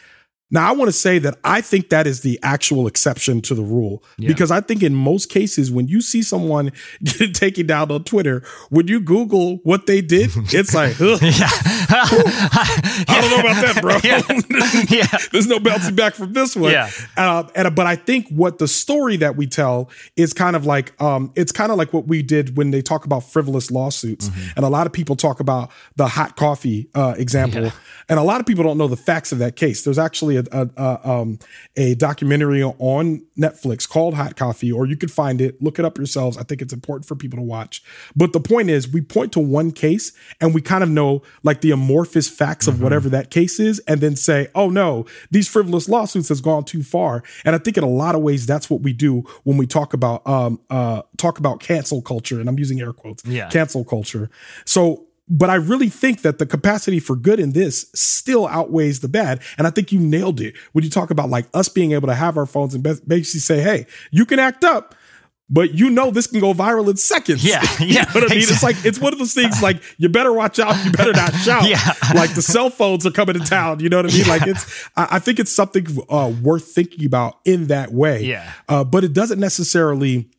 [0.49, 3.63] now, I want to say that I think that is the actual exception to the
[3.63, 4.29] rule yeah.
[4.29, 6.71] because I think in most cases, when you see someone
[7.03, 11.05] get taken down on Twitter, when you Google what they did, it's like, I
[13.07, 13.97] don't know about that, bro.
[14.03, 14.21] Yeah.
[14.89, 15.05] yeah.
[15.33, 16.71] There's no bouncing back from this one.
[16.71, 16.89] Yeah.
[17.17, 20.93] Uh, and, but I think what the story that we tell is kind of like,
[21.01, 24.29] um, it's kind of like what we did when they talk about frivolous lawsuits.
[24.29, 24.51] Mm-hmm.
[24.55, 27.63] And a lot of people talk about the hot coffee uh, example.
[27.63, 27.71] Yeah.
[28.07, 29.83] And a lot of people don't know the facts of that case.
[29.83, 31.39] There's actually a, a, a, um,
[31.75, 35.97] a documentary on Netflix called Hot Coffee, or you could find it, look it up
[35.97, 36.37] yourselves.
[36.37, 37.83] I think it's important for people to watch.
[38.15, 41.61] But the point is, we point to one case and we kind of know like
[41.61, 42.83] the amorphous facts of mm-hmm.
[42.83, 46.83] whatever that case is, and then say, oh no, these frivolous lawsuits has gone too
[46.83, 47.23] far.
[47.45, 49.93] And I think in a lot of ways, that's what we do when we talk
[49.93, 53.49] about um, uh, talk about cancel culture, and I'm using air quotes, yeah.
[53.49, 54.29] cancel culture.
[54.65, 59.09] So but I really think that the capacity for good in this still outweighs the
[59.09, 59.41] bad.
[59.57, 62.15] And I think you nailed it when you talk about like us being able to
[62.15, 64.95] have our phones and basically say, hey, you can act up,
[65.49, 67.43] but you know this can go viral in seconds.
[67.43, 67.85] Yeah, yeah.
[67.85, 68.37] you know what I mean?
[68.39, 68.53] Exactly.
[68.53, 71.33] It's like it's one of those things like you better watch out, you better not
[71.35, 71.67] shout.
[71.67, 71.93] yeah.
[72.13, 73.79] Like the cell phones are coming to town.
[73.79, 74.25] You know what I mean?
[74.25, 74.31] Yeah.
[74.31, 78.23] Like it's I, I, think it's something uh, worth thinking about in that way.
[78.23, 78.51] Yeah.
[78.67, 80.29] Uh, but it doesn't necessarily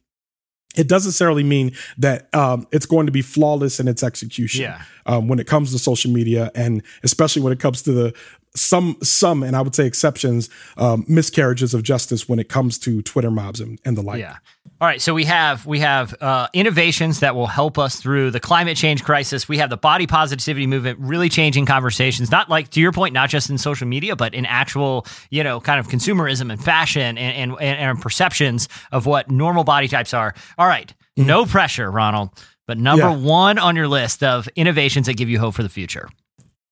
[0.77, 4.83] it doesn't necessarily mean that um, it's going to be flawless in its execution yeah.
[5.07, 8.15] um, when it comes to social media and especially when it comes to the
[8.59, 13.03] some some and I would say exceptions um, miscarriages of justice when it comes to
[13.03, 14.21] Twitter mobs and, and the like.
[14.21, 14.37] Yeah.
[14.81, 18.39] All right, so we have we have uh, innovations that will help us through the
[18.39, 19.49] climate change crisis.
[19.49, 22.31] We have the body positivity movement really changing conversations.
[22.31, 25.61] Not like to your point, not just in social media, but in actual you know
[25.61, 30.33] kind of consumerism and fashion and and, and perceptions of what normal body types are.
[30.59, 31.27] All right, mm-hmm.
[31.27, 32.31] no pressure, Ronald.
[32.69, 33.17] But number yeah.
[33.17, 36.09] one on your list of innovations that give you hope for the future.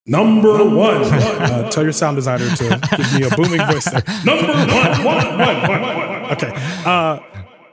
[0.07, 1.03] Number one.
[1.05, 4.03] Uh, tell your sound designer to give me a booming voice there.
[4.25, 6.33] Number one, one, one, one, one.
[6.33, 6.53] Okay.
[6.85, 7.19] Uh,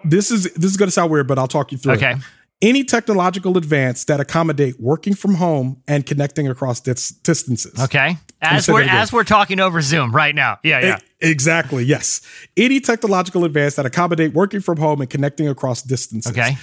[0.04, 1.94] this is this is going to sound weird, but I'll talk you through.
[1.94, 2.14] Okay.
[2.14, 2.18] It.
[2.62, 7.78] Any technological advance that accommodate working from home and connecting across dis- distances.
[7.78, 8.18] Okay.
[8.42, 10.60] As we're as we're talking over Zoom right now.
[10.64, 11.00] Yeah, yeah.
[11.22, 11.84] exactly.
[11.84, 12.22] Yes.
[12.58, 16.32] Any technological advance that accommodate working from home and connecting across distances.
[16.32, 16.58] Okay.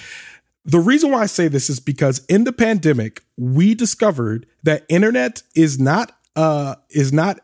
[0.65, 5.43] The reason why I say this is because in the pandemic, we discovered that internet
[5.55, 7.39] is not uh is not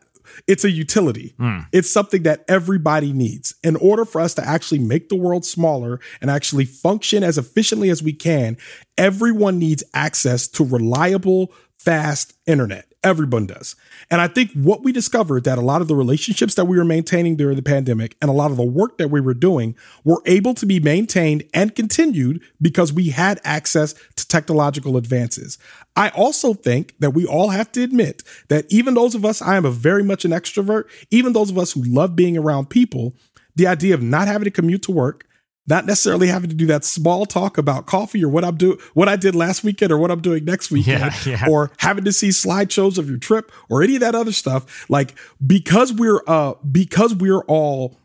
[0.46, 1.34] it's a utility.
[1.38, 1.66] Mm.
[1.72, 3.54] It's something that everybody needs.
[3.62, 7.90] In order for us to actually make the world smaller and actually function as efficiently
[7.90, 8.56] as we can,
[8.96, 12.87] everyone needs access to reliable, fast internet.
[13.04, 13.76] Everyone does.
[14.10, 16.84] And I think what we discovered that a lot of the relationships that we were
[16.84, 20.20] maintaining during the pandemic and a lot of the work that we were doing were
[20.26, 25.58] able to be maintained and continued because we had access to technological advances.
[25.94, 29.56] I also think that we all have to admit that even those of us, I
[29.56, 33.14] am a very much an extrovert, even those of us who love being around people,
[33.54, 35.27] the idea of not having to commute to work,
[35.68, 39.08] not necessarily having to do that small talk about coffee or what I'm doing, what
[39.08, 41.46] I did last weekend or what I'm doing next weekend, yeah, yeah.
[41.48, 44.88] or having to see slideshows of your trip or any of that other stuff.
[44.90, 45.14] Like
[45.44, 47.96] because we're uh because we're all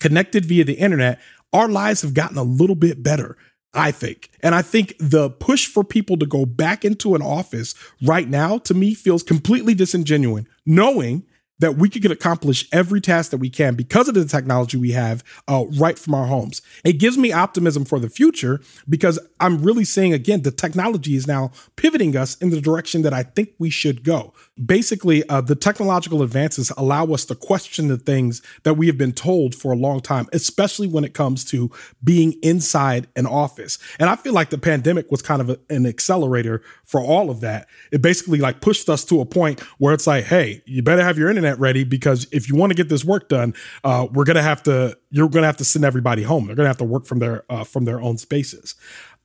[0.00, 1.20] connected via the internet,
[1.52, 3.36] our lives have gotten a little bit better.
[3.76, 4.30] I think.
[4.40, 8.58] And I think the push for people to go back into an office right now
[8.58, 11.24] to me feels completely disingenuous, knowing
[11.58, 15.22] that we could accomplish every task that we can because of the technology we have
[15.48, 16.62] uh, right from our homes.
[16.84, 21.26] It gives me optimism for the future because I'm really seeing again the technology is
[21.26, 24.32] now pivoting us in the direction that I think we should go.
[24.62, 29.12] Basically, uh, the technological advances allow us to question the things that we have been
[29.12, 31.72] told for a long time, especially when it comes to
[32.04, 33.80] being inside an office.
[33.98, 37.40] And I feel like the pandemic was kind of a, an accelerator for all of
[37.40, 37.66] that.
[37.90, 41.18] It basically like pushed us to a point where it's like, hey, you better have
[41.18, 44.40] your internet ready because if you want to get this work done, uh, we're gonna
[44.40, 46.46] have to you're gonna have to send everybody home.
[46.46, 48.76] They're gonna have to work from their uh, from their own spaces.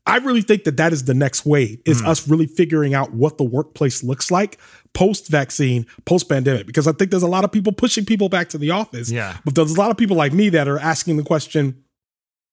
[0.10, 2.08] I really think that that is the next wave is mm.
[2.08, 4.58] us really figuring out what the workplace looks like
[4.94, 8.50] post vaccine, post pandemic, because I think there's a lot of people pushing people back
[8.50, 9.12] to the office.
[9.12, 9.38] Yeah.
[9.46, 11.84] But there's a lot of people like me that are asking the question,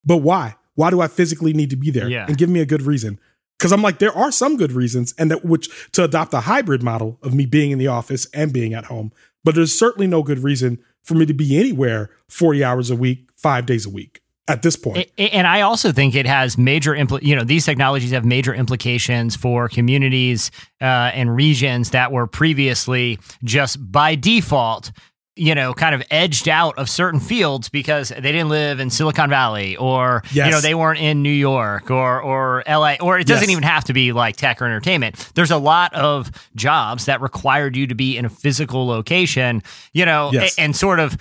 [0.05, 0.57] but why?
[0.75, 2.11] Why do I physically need to be there?
[2.11, 2.27] Yeah.
[2.29, 3.19] And give me a good reason.
[3.59, 6.83] Because I'm like, there are some good reasons, and that which to adopt a hybrid
[6.83, 9.13] model of me being in the office and being at home.
[9.45, 13.31] But there's certainly no good reason for me to be anywhere 40 hours a week,
[13.35, 15.11] five days a week at this point.
[15.19, 19.37] And I also think it has major, impl- you know, these technologies have major implications
[19.37, 24.93] for communities uh, and regions that were previously just by default
[25.39, 29.29] you know, kind of edged out of certain fields because they didn't live in Silicon
[29.29, 30.47] Valley or yes.
[30.47, 33.51] you know they weren't in New York or or LA or it doesn't yes.
[33.51, 35.31] even have to be like tech or entertainment.
[35.35, 40.07] There's a lot of jobs that required you to be in a physical location, you
[40.07, 40.57] know, yes.
[40.57, 41.19] and, and sort of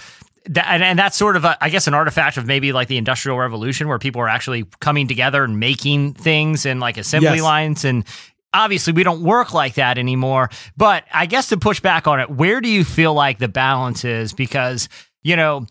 [0.50, 2.98] that, and, and, that's sort of, a, I guess, an artifact of maybe like the
[2.98, 7.42] Industrial Revolution, where people are actually coming together and making things and like assembly yes.
[7.42, 8.06] lines, and
[8.54, 10.50] obviously we don't work like that anymore.
[10.78, 14.06] But I guess to push back on it, where do you feel like the balance
[14.06, 14.34] is?
[14.34, 14.90] Because,
[15.24, 15.68] you know,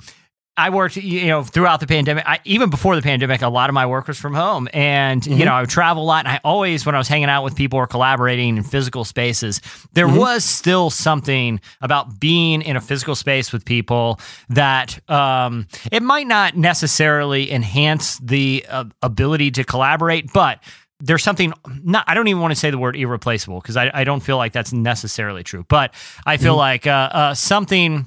[0.57, 2.25] I worked, you know, throughout the pandemic.
[2.27, 5.39] I, even before the pandemic, a lot of my work was from home, and mm-hmm.
[5.39, 6.27] you know, I would travel a lot.
[6.27, 9.61] And I always, when I was hanging out with people or collaborating in physical spaces,
[9.95, 10.17] there mm-hmm.
[10.17, 16.29] was still something about being in a physical space with people that um, it might
[16.29, 20.63] not necessarily enhance the uh, ability to collaborate, but
[21.01, 21.53] there's something
[21.83, 24.37] not I don't even want to say the word irreplaceable because I, I don't feel
[24.37, 25.93] like that's necessarily true, but
[26.25, 26.59] I feel mm-hmm.
[26.59, 28.07] like uh, uh, something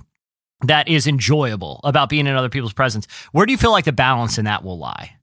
[0.62, 3.08] that is enjoyable about being in other people's presence.
[3.32, 5.16] Where do you feel like the balance in that will lie?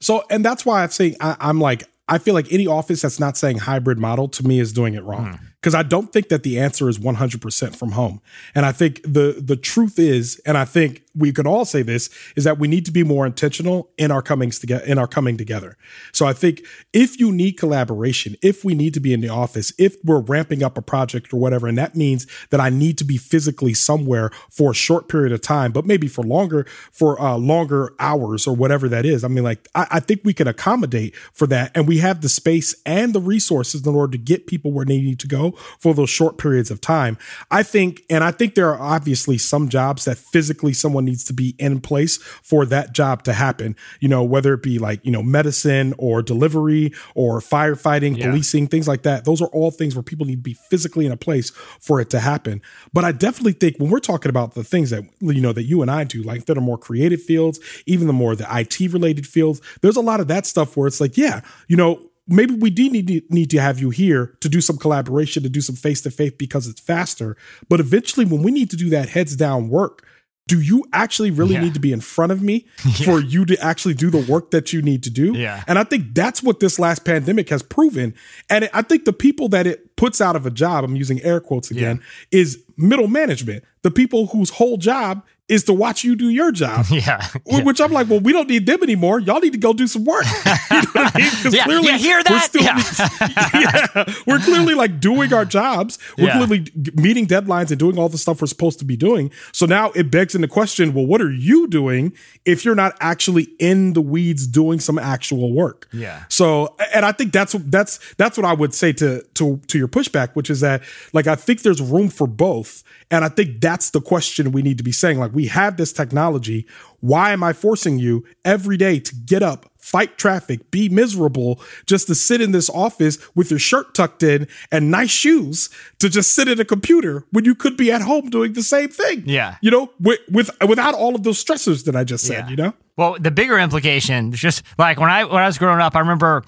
[0.00, 3.20] So, and that's why I'm saying I, am like I feel like any office that's
[3.20, 5.34] not saying hybrid model to me is doing it wrong.
[5.34, 8.20] Mm because I don't think that the answer is 100% from home.
[8.54, 12.10] And I think the the truth is, and I think we can all say this,
[12.36, 15.36] is that we need to be more intentional in our comings together in our coming
[15.36, 15.76] together.
[16.12, 16.62] So I think
[16.92, 20.62] if you need collaboration, if we need to be in the office, if we're ramping
[20.62, 24.30] up a project or whatever, and that means that I need to be physically somewhere
[24.50, 28.54] for a short period of time, but maybe for longer, for uh, longer hours or
[28.54, 29.24] whatever that is.
[29.24, 32.28] I mean, like I, I think we can accommodate for that, and we have the
[32.28, 35.94] space and the resources in order to get people where they need to go for
[35.94, 37.18] those short periods of time.
[37.50, 41.32] I think, and I think there are obviously some jobs that physically someone needs to
[41.32, 45.12] be in place for that job to happen, you know, whether it be like, you
[45.12, 48.26] know, medicine or delivery or firefighting, yeah.
[48.26, 49.24] policing, things like that.
[49.24, 51.50] Those are all things where people need to be physically in a place
[51.80, 52.62] for it to happen.
[52.92, 55.82] But I definitely think when we're talking about the things that, you know, that you
[55.82, 59.26] and I do, like that are more creative fields, even the more the IT related
[59.26, 62.70] fields, there's a lot of that stuff where it's like, yeah, you know, maybe we
[62.70, 65.76] do need to, need to have you here to do some collaboration, to do some
[65.76, 67.36] face to face because it's faster.
[67.68, 70.06] But eventually, when we need to do that heads down work,
[70.46, 71.62] do you actually really yeah.
[71.62, 72.92] need to be in front of me yeah.
[73.06, 75.34] for you to actually do the work that you need to do?
[75.36, 75.64] Yeah.
[75.66, 78.14] And I think that's what this last pandemic has proven.
[78.50, 81.40] And I think the people that it puts out of a job, I'm using air
[81.40, 82.40] quotes again, yeah.
[82.40, 83.64] is middle management.
[83.82, 86.86] The people whose whole job is to watch you do your job.
[86.94, 87.26] Yeah.
[87.44, 87.62] yeah.
[87.64, 89.18] Which I'm like, well, we don't need them anymore.
[89.18, 90.24] Y'all need to go do some work.
[90.70, 91.30] you know I mean?
[91.52, 92.50] yeah, clearly, yeah, hear that?
[92.54, 94.14] We're, yeah.
[94.26, 95.98] we're clearly like doing our jobs.
[96.16, 99.32] We're clearly meeting deadlines and doing all the stuff we're supposed to be doing.
[99.50, 102.12] So now it begs into question, well, what are you doing
[102.44, 105.88] if you're not actually in the weeds doing some actual work?
[105.92, 106.24] Yeah.
[106.28, 109.88] So, and I think that's that's that's what I would say to to to your
[109.88, 110.82] pushback, which is that
[111.12, 114.78] like I think there's room for both, and I think that's the question we need
[114.78, 115.18] to be saying.
[115.18, 116.66] Like we have this technology.
[117.00, 122.06] Why am I forcing you every day to get up, fight traffic, be miserable, just
[122.06, 126.34] to sit in this office with your shirt tucked in and nice shoes to just
[126.34, 129.22] sit at a computer when you could be at home doing the same thing?
[129.26, 129.56] Yeah.
[129.60, 132.50] You know, with, with without all of those stressors that I just said, yeah.
[132.50, 132.74] you know?
[132.96, 136.00] Well, the bigger implication, is just like when I when I was growing up, I
[136.00, 136.44] remember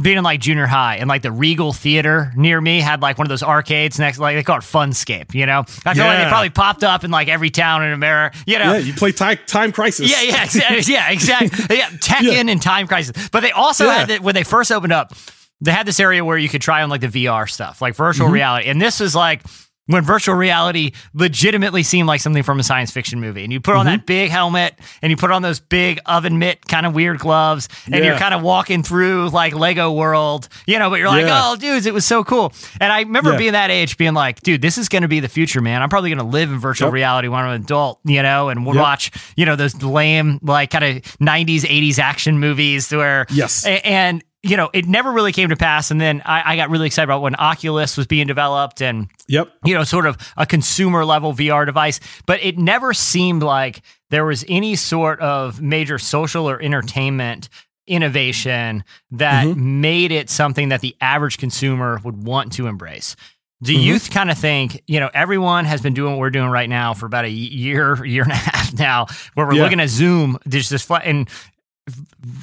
[0.00, 3.26] being in like junior high and like the Regal Theater near me had like one
[3.26, 5.60] of those arcades next, like they call it Funscape, you know?
[5.86, 6.08] I feel yeah.
[6.08, 8.72] like they probably popped up in like every town in America, you know?
[8.72, 10.10] Yeah, you play time, time Crisis.
[10.10, 10.80] Yeah, yeah, exactly.
[10.92, 11.76] yeah, exactly.
[11.76, 12.50] Yeah, Tekken yeah.
[12.50, 13.28] and Time Crisis.
[13.28, 13.98] But they also yeah.
[13.98, 15.14] had, it when they first opened up,
[15.60, 18.26] they had this area where you could try on like the VR stuff, like virtual
[18.26, 18.34] mm-hmm.
[18.34, 18.68] reality.
[18.68, 19.42] And this was like,
[19.86, 23.44] when virtual reality legitimately seemed like something from a science fiction movie.
[23.44, 23.96] And you put on mm-hmm.
[23.96, 27.68] that big helmet and you put on those big oven mitt kind of weird gloves
[27.86, 28.04] and yeah.
[28.04, 31.42] you're kind of walking through like Lego world, you know, but you're like, yeah.
[31.44, 32.52] oh, dudes, it was so cool.
[32.80, 33.38] And I remember yeah.
[33.38, 35.82] being that age being like, dude, this is going to be the future, man.
[35.82, 36.94] I'm probably going to live in virtual yep.
[36.94, 38.82] reality when I'm an adult, you know, and we'll yep.
[38.82, 43.66] watch, you know, those lame, like kind of 90s, 80s action movies where, yes.
[43.66, 45.90] And, you know, it never really came to pass.
[45.90, 49.50] And then I, I, got really excited about when Oculus was being developed and, yep,
[49.64, 51.98] you know, sort of a consumer level VR device.
[52.26, 53.80] But it never seemed like
[54.10, 57.48] there was any sort of major social or entertainment
[57.86, 59.80] innovation that mm-hmm.
[59.80, 63.16] made it something that the average consumer would want to embrace.
[63.62, 63.82] Do mm-hmm.
[63.82, 66.92] you kind of think, you know, everyone has been doing what we're doing right now
[66.92, 69.62] for about a year, year and a half now, where we're yeah.
[69.62, 71.28] looking at Zoom, there's this, and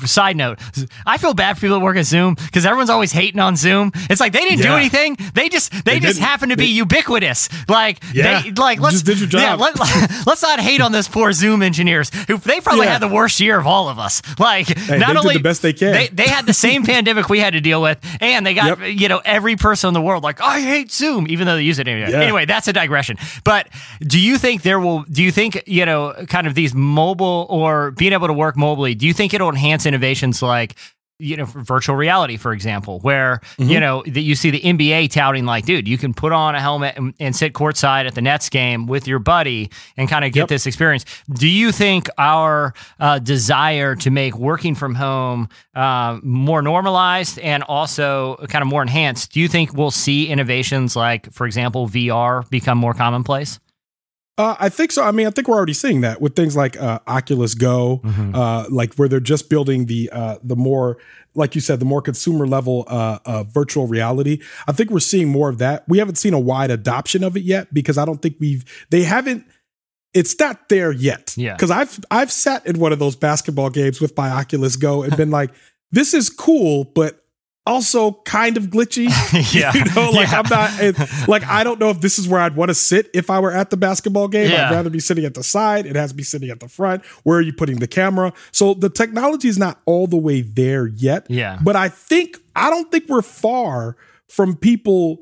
[0.06, 0.60] Side note,
[1.04, 3.92] I feel bad for people that work at Zoom because everyone's always hating on Zoom.
[4.08, 4.68] It's like they didn't yeah.
[4.68, 5.18] do anything.
[5.34, 7.50] They just they, they just happen to be they, ubiquitous.
[7.68, 9.42] Like yeah, they, like let's did your job.
[9.42, 9.80] Yeah, let,
[10.28, 12.94] us not hate on those poor Zoom engineers who they probably yeah.
[12.94, 14.22] had the worst year of all of us.
[14.38, 17.40] Like hey, not only the best they can, they, they had the same pandemic we
[17.40, 19.00] had to deal with, and they got yep.
[19.00, 21.80] you know every person in the world like I hate Zoom, even though they use
[21.80, 22.12] it anyway.
[22.12, 22.22] Yeah.
[22.22, 23.18] Anyway, that's a digression.
[23.44, 23.70] But
[24.02, 25.02] do you think there will?
[25.04, 28.96] Do you think you know kind of these mobile or being able to work mobily?
[28.96, 30.76] Do you think it'll enhance enhance innovations like
[31.20, 33.70] you know virtual reality for example where mm-hmm.
[33.70, 36.60] you know that you see the nba touting like dude you can put on a
[36.60, 40.32] helmet and, and sit courtside at the nets game with your buddy and kind of
[40.32, 40.50] get yep.
[40.50, 46.64] this experience do you think our uh, desire to make working from home uh, more
[46.64, 51.46] normalized and also kind of more enhanced do you think we'll see innovations like for
[51.46, 53.60] example vr become more commonplace
[54.42, 55.04] uh, I think so.
[55.04, 58.34] I mean, I think we're already seeing that with things like uh, Oculus Go, mm-hmm.
[58.34, 60.98] uh, like where they're just building the uh, the more,
[61.36, 64.40] like you said, the more consumer level uh, virtual reality.
[64.68, 65.88] I think we're seeing more of that.
[65.88, 69.04] We haven't seen a wide adoption of it yet because I don't think we've they
[69.04, 69.46] haven't.
[70.14, 71.36] It's not there yet.
[71.38, 71.54] Yeah.
[71.54, 75.16] Because I've I've sat in one of those basketball games with my Oculus Go and
[75.16, 75.52] been like,
[75.92, 77.21] this is cool, but
[77.66, 79.06] also kind of glitchy.
[79.54, 79.72] yeah.
[79.74, 80.40] You know, like yeah.
[80.40, 83.10] I'm not eh, like I don't know if this is where I'd want to sit
[83.14, 84.52] if I were at the basketball game.
[84.52, 84.68] Yeah.
[84.68, 85.86] I'd rather be sitting at the side.
[85.86, 87.06] It has to be sitting at the front.
[87.24, 88.34] Where are you putting the camera?
[88.52, 91.28] So the technology is not all the way there yet.
[91.30, 91.60] Yeah.
[91.62, 93.96] But I think I don't think we're far
[94.28, 95.20] from people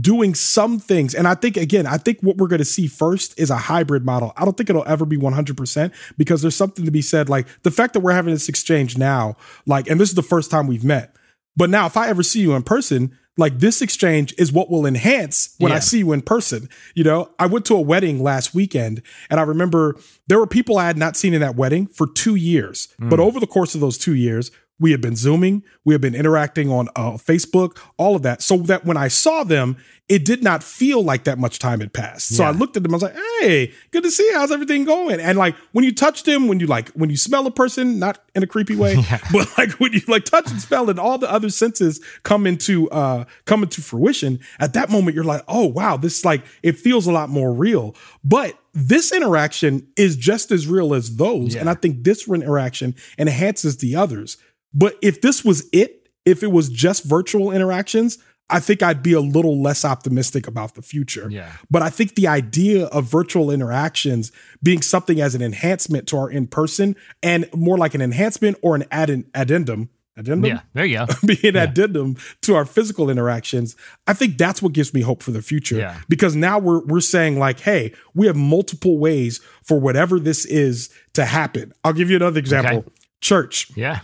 [0.00, 1.14] doing some things.
[1.14, 4.04] And I think, again, I think what we're going to see first is a hybrid
[4.04, 4.32] model.
[4.36, 7.28] I don't think it'll ever be 100% because there's something to be said.
[7.28, 10.50] Like the fact that we're having this exchange now, like, and this is the first
[10.50, 11.14] time we've met.
[11.56, 14.86] But now, if I ever see you in person, like this exchange is what will
[14.86, 15.76] enhance when yeah.
[15.76, 16.68] I see you in person.
[16.94, 19.96] You know, I went to a wedding last weekend and I remember
[20.28, 22.88] there were people I had not seen in that wedding for two years.
[23.00, 23.10] Mm.
[23.10, 24.50] But over the course of those two years,
[24.80, 28.42] we had been Zooming, we had been interacting on uh, Facebook, all of that.
[28.42, 29.76] So that when I saw them,
[30.08, 32.34] it did not feel like that much time had passed.
[32.34, 32.48] So yeah.
[32.48, 34.28] I looked at them, I was like, hey, good to see.
[34.34, 35.20] How's everything going?
[35.20, 38.18] And like when you touch them, when you like, when you smell a person, not
[38.34, 39.18] in a creepy way, yeah.
[39.32, 42.90] but like when you like touch and smell and all the other senses come into,
[42.90, 47.06] uh, come into fruition, at that moment, you're like, oh, wow, this like, it feels
[47.06, 47.94] a lot more real.
[48.24, 51.54] But this interaction is just as real as those.
[51.54, 51.60] Yeah.
[51.60, 54.36] And I think this interaction enhances the others.
[54.74, 58.18] But if this was it, if it was just virtual interactions,
[58.50, 61.28] I think I'd be a little less optimistic about the future.
[61.30, 61.52] Yeah.
[61.70, 66.30] But I think the idea of virtual interactions being something as an enhancement to our
[66.30, 70.44] in person and more like an enhancement or an add- addendum addendum.
[70.48, 71.06] Yeah, there you go.
[71.26, 71.62] be an Yeah.
[71.64, 73.74] addendum to our physical interactions.
[74.06, 75.76] I think that's what gives me hope for the future.
[75.78, 75.98] Yeah.
[76.08, 80.90] Because now we're we're saying like, hey, we have multiple ways for whatever this is
[81.14, 81.72] to happen.
[81.82, 82.78] I'll give you another example.
[82.78, 82.88] Okay.
[83.22, 83.72] Church.
[83.76, 84.00] Yeah.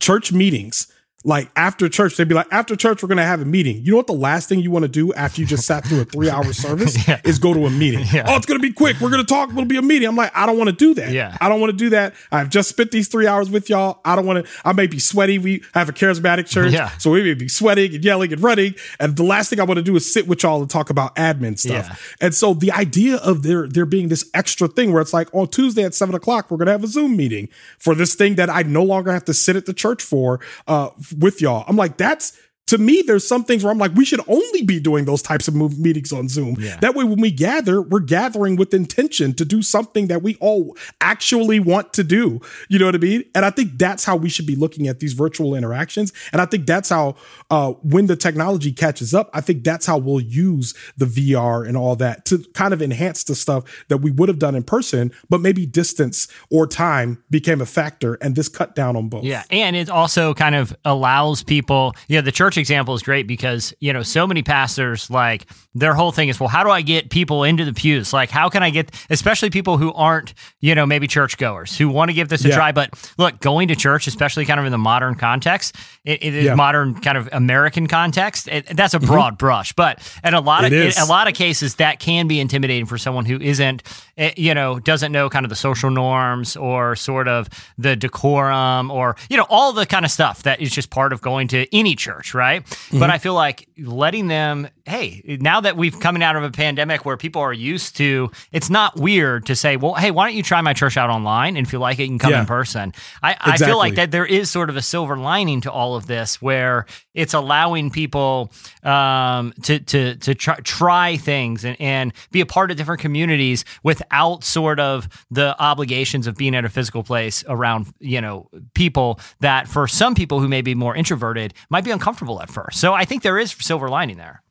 [0.00, 0.86] Church meetings.
[1.24, 3.84] Like after church, they'd be like, after church, we're gonna have a meeting.
[3.84, 6.02] You know what the last thing you want to do after you just sat through
[6.02, 7.20] a three hour service Yeah.
[7.24, 8.06] is go to a meeting.
[8.12, 8.24] Yeah.
[8.28, 9.00] Oh, it's gonna be quick.
[9.00, 9.50] We're gonna talk.
[9.50, 10.06] It'll be a meeting.
[10.08, 11.10] I'm like, I don't want to do that.
[11.10, 11.36] Yeah.
[11.40, 12.14] I don't want to do that.
[12.30, 14.00] I've just spent these three hours with y'all.
[14.04, 14.52] I don't want to.
[14.64, 15.38] I may be sweaty.
[15.40, 16.90] We have a charismatic church, Yeah.
[16.98, 18.76] so we may be sweating and yelling and running.
[19.00, 21.16] And the last thing I want to do is sit with y'all and talk about
[21.16, 22.14] admin stuff.
[22.20, 25.48] And so the idea of there there being this extra thing where it's like on
[25.48, 27.48] Tuesday at seven o'clock we're gonna have a Zoom meeting
[27.78, 30.38] for this thing that I no longer have to sit at the church for
[30.68, 31.64] uh, with y'all.
[31.66, 32.38] I'm like that's.
[32.68, 35.48] To me, there's some things where I'm like, we should only be doing those types
[35.48, 36.56] of move meetings on Zoom.
[36.58, 36.78] Yeah.
[36.80, 40.76] That way, when we gather, we're gathering with intention to do something that we all
[41.00, 42.40] actually want to do.
[42.68, 43.24] You know what I mean?
[43.34, 46.12] And I think that's how we should be looking at these virtual interactions.
[46.32, 47.16] And I think that's how,
[47.50, 51.76] uh, when the technology catches up, I think that's how we'll use the VR and
[51.76, 55.10] all that to kind of enhance the stuff that we would have done in person,
[55.30, 59.24] but maybe distance or time became a factor, and this cut down on both.
[59.24, 61.94] Yeah, and it also kind of allows people.
[62.08, 65.94] You know, the church example is great because you know so many pastors like their
[65.94, 68.12] whole thing is, well, how do I get people into the pews?
[68.12, 72.08] Like, how can I get, especially people who aren't, you know, maybe churchgoers who want
[72.08, 72.56] to give this a Yeah.
[72.56, 72.72] try.
[72.72, 76.44] But look, going to church, especially kind of in the modern context, it, it is
[76.46, 76.50] Yeah.
[76.50, 76.56] Mm-hmm.
[76.56, 78.48] modern kind of American context.
[78.48, 80.98] It, that's a broad brush, but in a lot of is.
[80.98, 83.82] a lot of cases that can be intimidating for someone who isn't,
[84.16, 88.90] eh, you know, doesn't know kind of the social norms or sort of the decorum
[88.90, 91.66] or you know all the kind of stuff that is just part of going to
[91.72, 92.47] any church, right?
[92.56, 92.98] Mm-hmm.
[92.98, 97.04] But I feel like letting them, hey, now that we've coming out of a pandemic
[97.04, 100.42] where people are used to, it's not weird to say, well, hey, why don't you
[100.42, 102.40] try my church out online and if you like it, you can come Yeah.
[102.40, 102.92] in person.
[103.22, 106.06] I, I feel like that there is sort of a silver lining to all of
[106.06, 108.50] this where it's allowing people
[108.82, 113.64] um, to to to try, try things and, and be a part of different communities
[113.82, 119.18] without sort of the obligations of being at a physical place around you know people
[119.40, 122.80] that for some people who may be more introverted might be uncomfortable at first.
[122.80, 124.42] So I think there is silver lining there.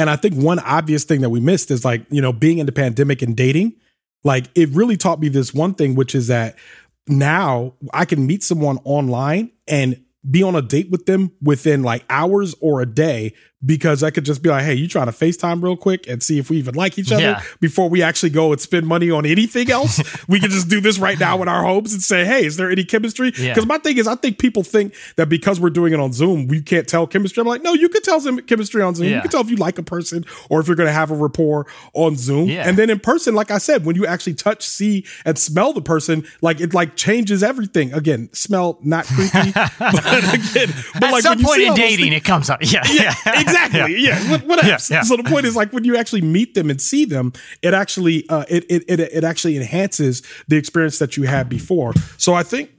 [0.00, 2.64] And I think one obvious thing that we missed is like, you know, being in
[2.64, 3.74] the pandemic and dating,
[4.24, 6.56] like it really taught me this one thing, which is that
[7.06, 12.06] now I can meet someone online and be on a date with them within like
[12.08, 13.34] hours or a day
[13.64, 16.38] because I could just be like, hey, you trying to FaceTime real quick and see
[16.38, 17.42] if we even like each other Yeah.
[17.60, 20.00] before we actually go and spend money on anything else.
[20.28, 22.70] we can just do this right now in our homes and say, hey, is there
[22.70, 23.32] any chemistry?
[23.36, 23.52] Yeah.
[23.52, 26.46] Because my thing is, I think people think that because we're doing it on Zoom,
[26.48, 27.42] we can't tell chemistry.
[27.42, 29.08] I'm like, no, you can tell some chemistry on Zoom.
[29.08, 29.16] Yeah.
[29.16, 31.14] You can tell if you like a person or if you're going to have a
[31.14, 32.48] rapport on Zoom.
[32.48, 32.66] Yeah.
[32.66, 35.82] And then in person, like I said, when you actually touch, see, and smell the
[35.82, 37.92] person, like it like changes everything.
[37.92, 42.24] Again, smell not creepy, but again, but At like some point in dating, things- it
[42.24, 42.60] comes up.
[42.62, 43.14] Yeah, yeah,
[43.50, 43.96] exactly.
[44.00, 45.02] Yeah, what, what Yeah, yeah.
[45.02, 47.32] So the point is, like, when you actually meet them and see them,
[47.62, 51.92] it actually uh, it, it it it actually enhances the experience that you had before.
[52.16, 52.70] So I think.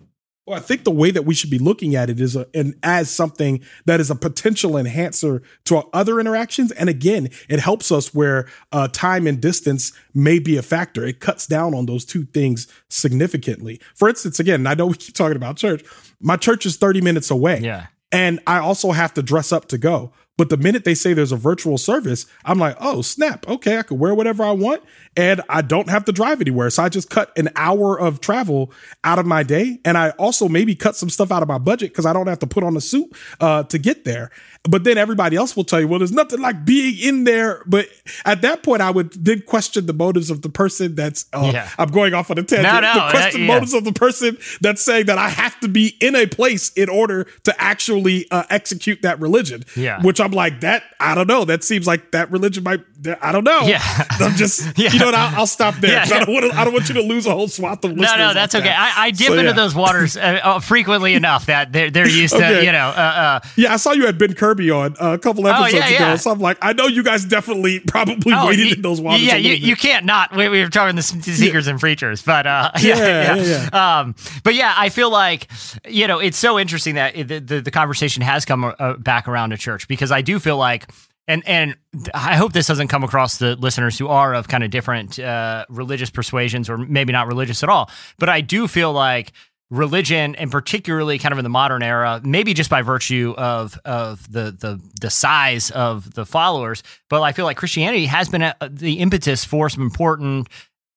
[0.47, 2.73] Well, I think the way that we should be looking at it is a, and
[2.81, 6.71] as something that is a potential enhancer to our other interactions.
[6.71, 11.05] And again, it helps us where uh, time and distance may be a factor.
[11.05, 13.79] It cuts down on those two things significantly.
[13.93, 15.85] For instance, again, I know we keep talking about church.
[16.19, 17.59] My church is 30 minutes away.
[17.59, 17.85] Yeah.
[18.11, 20.11] And I also have to dress up to go.
[20.37, 23.47] But the minute they say there's a virtual service, I'm like, oh, snap.
[23.47, 24.83] Okay, I can wear whatever I want
[25.17, 26.69] and I don't have to drive anywhere.
[26.69, 28.71] So I just cut an hour of travel
[29.03, 29.79] out of my day.
[29.83, 32.39] And I also maybe cut some stuff out of my budget because I don't have
[32.39, 34.31] to put on a suit uh, to get there.
[34.69, 37.63] But then everybody else will tell you, well, there's nothing like being in there.
[37.65, 37.87] But
[38.25, 41.67] at that point, I would then question the motives of the person that's, uh, Yeah.
[41.77, 42.71] I'm going off on a tangent.
[42.71, 43.47] No, no, the that- question yeah.
[43.47, 46.89] motives of the person that's saying that I have to be in a place in
[46.89, 49.63] order to actually uh, execute that religion.
[49.75, 50.01] Yeah.
[50.03, 51.43] Which I'm like, that, I don't know.
[51.43, 52.81] That seems like that religion might,
[53.21, 53.61] I don't know.
[53.63, 53.81] Yeah.
[54.19, 54.91] I'm just, Yeah.
[54.93, 55.15] you know what?
[55.15, 55.91] I'll, I'll stop there.
[55.91, 57.91] Yeah, I don't want to, I don't want you to lose a whole swath of
[57.91, 58.17] listeners.
[58.17, 58.61] no, off that's that.
[58.61, 58.73] okay.
[58.75, 59.51] I, I dip So, into yeah.
[59.53, 63.47] those waters uh, uh, frequently enough that they're they're used to, you know, uh, uh,
[63.55, 66.15] Yeah, I saw you had Ben Kirby on uh, a couple episodes Oh, yeah, ago.
[66.17, 69.21] So I'm like, I know you guys definitely probably Oh, waded you- in those waters.
[69.23, 70.35] Yeah, you, you can't not.
[70.35, 74.73] We, we were talking the seekers and preachers, but uh, yeah, Yeah, Um, but yeah,
[74.77, 75.47] I feel like
[75.87, 79.51] you know it's so interesting that the, the the conversation has come uh, back around
[79.51, 80.87] to church because I do feel like.
[81.27, 81.75] And and
[82.13, 85.65] I hope this doesn't come across the listeners who are of kind of different uh,
[85.69, 87.89] religious persuasions or maybe not religious at all.
[88.17, 89.31] But I do feel like
[89.71, 94.31] religion, and particularly kind of in the modern era, maybe just by virtue of of
[94.31, 98.55] the the the size of the followers, but I feel like Christianity has been a,
[98.69, 100.49] the impetus for some important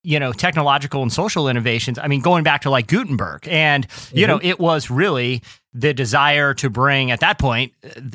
[0.05, 3.49] you know technological and social innovations i mean going back to like gutenberg.
[3.49, 4.29] And you mm-hmm.
[4.29, 5.43] know it was really
[5.73, 7.73] the desire to bring at that point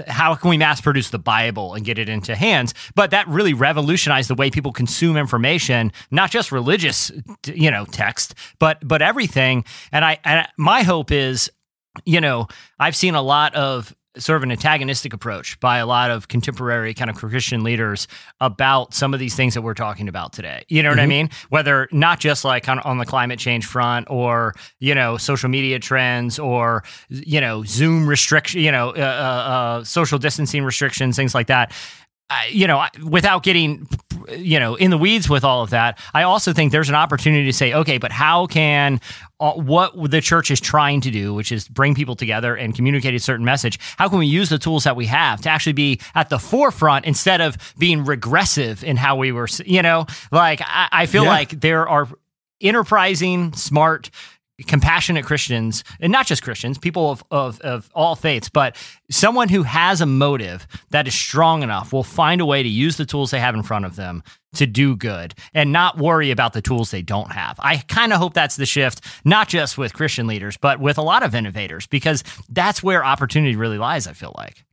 [0.07, 2.73] how can we mass produce the bible and get it into hands?
[2.95, 7.11] But that really revolutionized the way people consume information not just religious
[7.45, 9.65] you know text but but everything.
[9.91, 11.51] And i and my hope is
[12.05, 12.47] you know
[12.79, 16.93] i've seen a lot of sort of an antagonistic approach by a lot of contemporary
[16.93, 18.07] kind of Christian leaders
[18.41, 20.66] about some of these things that we're talking about today.
[20.68, 21.03] You know what mm-hmm.
[21.03, 21.30] I mean?
[21.49, 25.80] Whether not just like on, on the climate change front or, you know, social media
[25.80, 31.36] trends or, you know, Zoom restriction, you know, uh, uh, uh, social distancing restrictions, things
[31.36, 31.72] like that
[32.51, 33.88] you know, without getting,
[34.38, 37.45] you know, in the weeds with all of that, I also think there's an opportunity
[37.45, 39.01] to say, okay, but how can
[39.41, 43.13] Uh, what the church is trying to do, which is bring people together and communicate
[43.13, 45.97] a certain message, how can we use the tools that we have to actually be
[46.13, 50.89] at the forefront instead of being regressive in how we were, you know, like I,
[50.91, 51.29] I feel yeah.
[51.29, 52.09] like there are
[52.59, 54.09] enterprising, smart,
[54.68, 58.76] compassionate Christians, and not just Christians, people of, of, of all faiths, but
[59.10, 62.97] someone who has a motive that is strong enough will find a way to use
[62.97, 66.53] the tools they have in front of them to do good and not worry about
[66.53, 67.60] the tools they don't have.
[67.60, 71.03] I kind of hope that's the shift, not just with Christian leaders, but with a
[71.03, 74.64] lot of innovators, because that's where opportunity really lies, I feel like.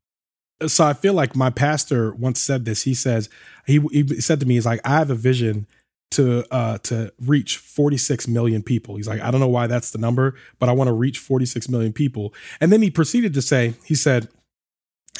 [0.66, 2.84] So I feel like my pastor once said this.
[2.84, 3.28] He says,
[3.66, 5.66] he, he said to me, he's like, I have a vision
[6.12, 8.96] to uh to reach 46 million people.
[8.96, 11.68] He's like, I don't know why that's the number, but I want to reach 46
[11.68, 12.32] million people.
[12.60, 14.28] And then he proceeded to say, he said,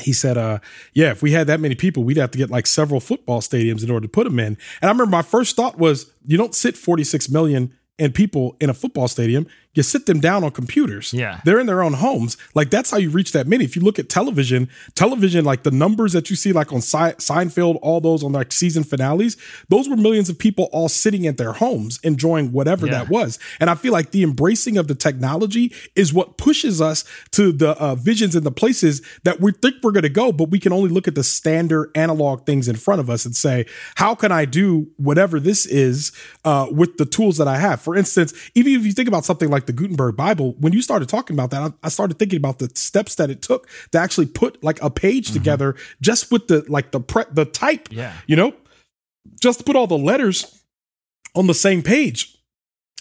[0.01, 0.59] he said, uh,
[0.93, 3.82] yeah, if we had that many people, we'd have to get like several football stadiums
[3.82, 4.59] in order to put them in.
[4.80, 8.68] And I remember my first thought was, you don't sit 46 million and people in
[8.68, 9.47] a football stadium
[9.77, 11.12] you sit them down on computers.
[11.12, 11.41] Yeah.
[11.45, 12.37] They're in their own homes.
[12.55, 13.64] Like that's how you reach that many.
[13.64, 17.79] If you look at television, television, like the numbers that you see, like on Seinfeld,
[17.83, 19.37] all those on like season finales,
[19.68, 22.93] those were millions of people all sitting at their homes enjoying whatever yeah.
[22.93, 23.39] that was.
[23.61, 27.70] And I feel like the embracing of the technology is what pushes us to the
[27.79, 30.72] uh, visions and the places that we think we're going to go, but we can
[30.72, 33.66] only look at the standard analog things in front of us and say,
[33.97, 36.12] how can I do whatever this is
[36.45, 37.83] uh, with the tools that I have?
[37.83, 40.83] For instance, even if you think about something like like the Gutenberg Bible, when you
[40.83, 43.99] started talking about that, I, I started thinking about the steps that it took to
[43.99, 45.35] actually put like a page mm-hmm.
[45.35, 48.12] together just with the like the pre the type, yeah.
[48.27, 48.55] you know,
[49.41, 50.62] just to put all the letters
[51.35, 52.33] on the same page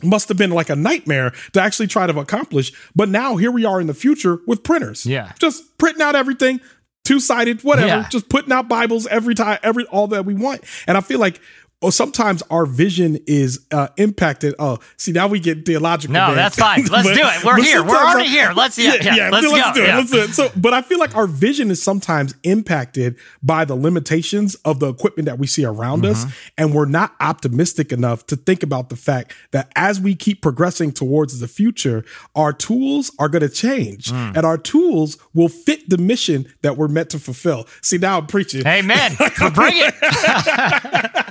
[0.04, 2.74] must have been like a nightmare to actually try to accomplish.
[2.96, 5.06] But now here we are in the future with printers.
[5.06, 5.32] Yeah.
[5.40, 6.60] Just printing out everything,
[7.06, 8.10] two sided, whatever, yeah.
[8.10, 10.64] just putting out Bibles every time, every all that we want.
[10.86, 11.40] And I feel like
[11.86, 14.56] or sometimes our vision is uh, impacted.
[14.58, 16.14] Oh, see, now we get theological.
[16.14, 16.36] No, man.
[16.36, 16.84] that's fine.
[16.92, 17.44] Let's but, do it.
[17.46, 17.84] We're here.
[17.84, 18.54] We're already here.
[18.56, 19.74] Let's yeah, yeah, yeah let's, let's, go.
[19.76, 19.88] Do it.
[19.88, 19.98] Yeah.
[19.98, 20.30] Let's do it.
[20.32, 24.90] So, but I feel like our vision is sometimes impacted by the limitations of the
[24.90, 26.14] equipment that we see around mm-hmm.
[26.14, 26.26] us,
[26.58, 30.92] and we're not optimistic enough to think about the fact that as we keep progressing
[30.92, 32.04] towards the future,
[32.36, 34.36] our tools are going to change, mm.
[34.36, 37.68] and our tools will fit the mission that we're meant to fulfill.
[37.84, 38.66] See, now I'm preaching.
[38.66, 39.16] Amen.
[39.54, 41.22] Bring it.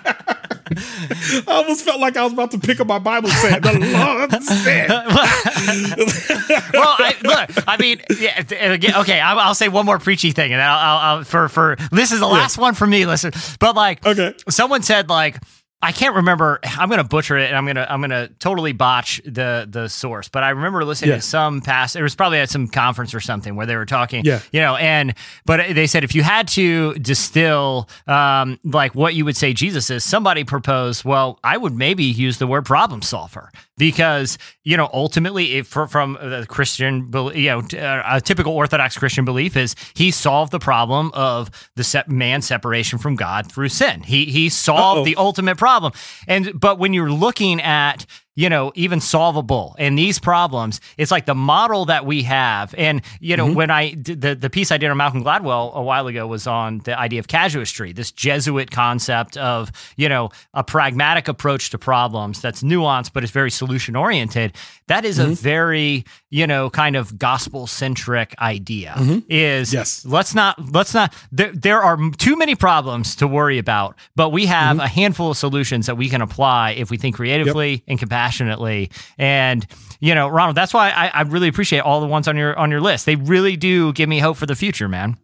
[0.77, 4.43] I almost felt like I was about to pick up my Bible saying, "The Lord
[4.43, 4.89] said."
[6.73, 10.53] well, I, look, I mean, uh, yeah, okay, I'll, I'll, say one more preachy thing,
[10.53, 12.63] and I'll, I'll, for for this is the last yeah.
[12.63, 13.05] one for me.
[13.07, 15.37] Listen, but like, okay, someone said like
[15.85, 16.61] I can't remember.
[16.65, 19.69] I'm going to butcher it, and I'm going to I'm going to totally botch the
[19.69, 20.31] the source.
[20.31, 21.17] But I remember listening yeah.
[21.17, 21.95] to some past.
[21.95, 24.25] It was probably at some conference or something where they were talking.
[24.25, 24.41] Yeah.
[24.51, 25.15] You know, and
[25.45, 29.91] but they said if you had to distill um, like what you would say Jesus
[29.91, 31.05] is, somebody proposed.
[31.05, 36.15] Well, I would maybe use the word problem solver because you know ultimately if, from
[36.21, 41.11] the christian you know uh, a typical orthodox christian belief is he solved the problem
[41.15, 45.05] of the man separation from god through sin he he solved Uh-oh.
[45.05, 45.93] the ultimate problem
[46.29, 48.07] and but when you're looking at
[48.37, 49.77] you know, even solvable.
[49.79, 52.75] And these problems, it's like the model that we have.
[52.77, 53.55] And, you know, mm-hmm.
[53.55, 56.47] when I did the, the piece I did on Malcolm Gladwell a while ago was
[56.47, 61.79] on the idea of casuistry, this Jesuit concept of, you know, a pragmatic approach to
[61.79, 64.55] problems that's nuanced, but it's very solution oriented.
[64.89, 65.33] That is mm-hmm.
[65.33, 69.19] a very, you know, kind of gospel centric idea mm-hmm.
[69.29, 70.05] is yes.
[70.05, 74.47] let's not, let's not, there, there are too many problems to worry about, but we
[74.47, 74.85] have mm-hmm.
[74.85, 77.83] a handful of solutions that we can apply if we think creatively yep.
[77.87, 78.91] and compassionately passionately.
[79.19, 79.67] And
[80.01, 82.71] you know, Ronald, that's why I, I really appreciate all the ones on your on
[82.71, 83.07] your list.
[83.07, 85.17] They really do give me hope for the future, man.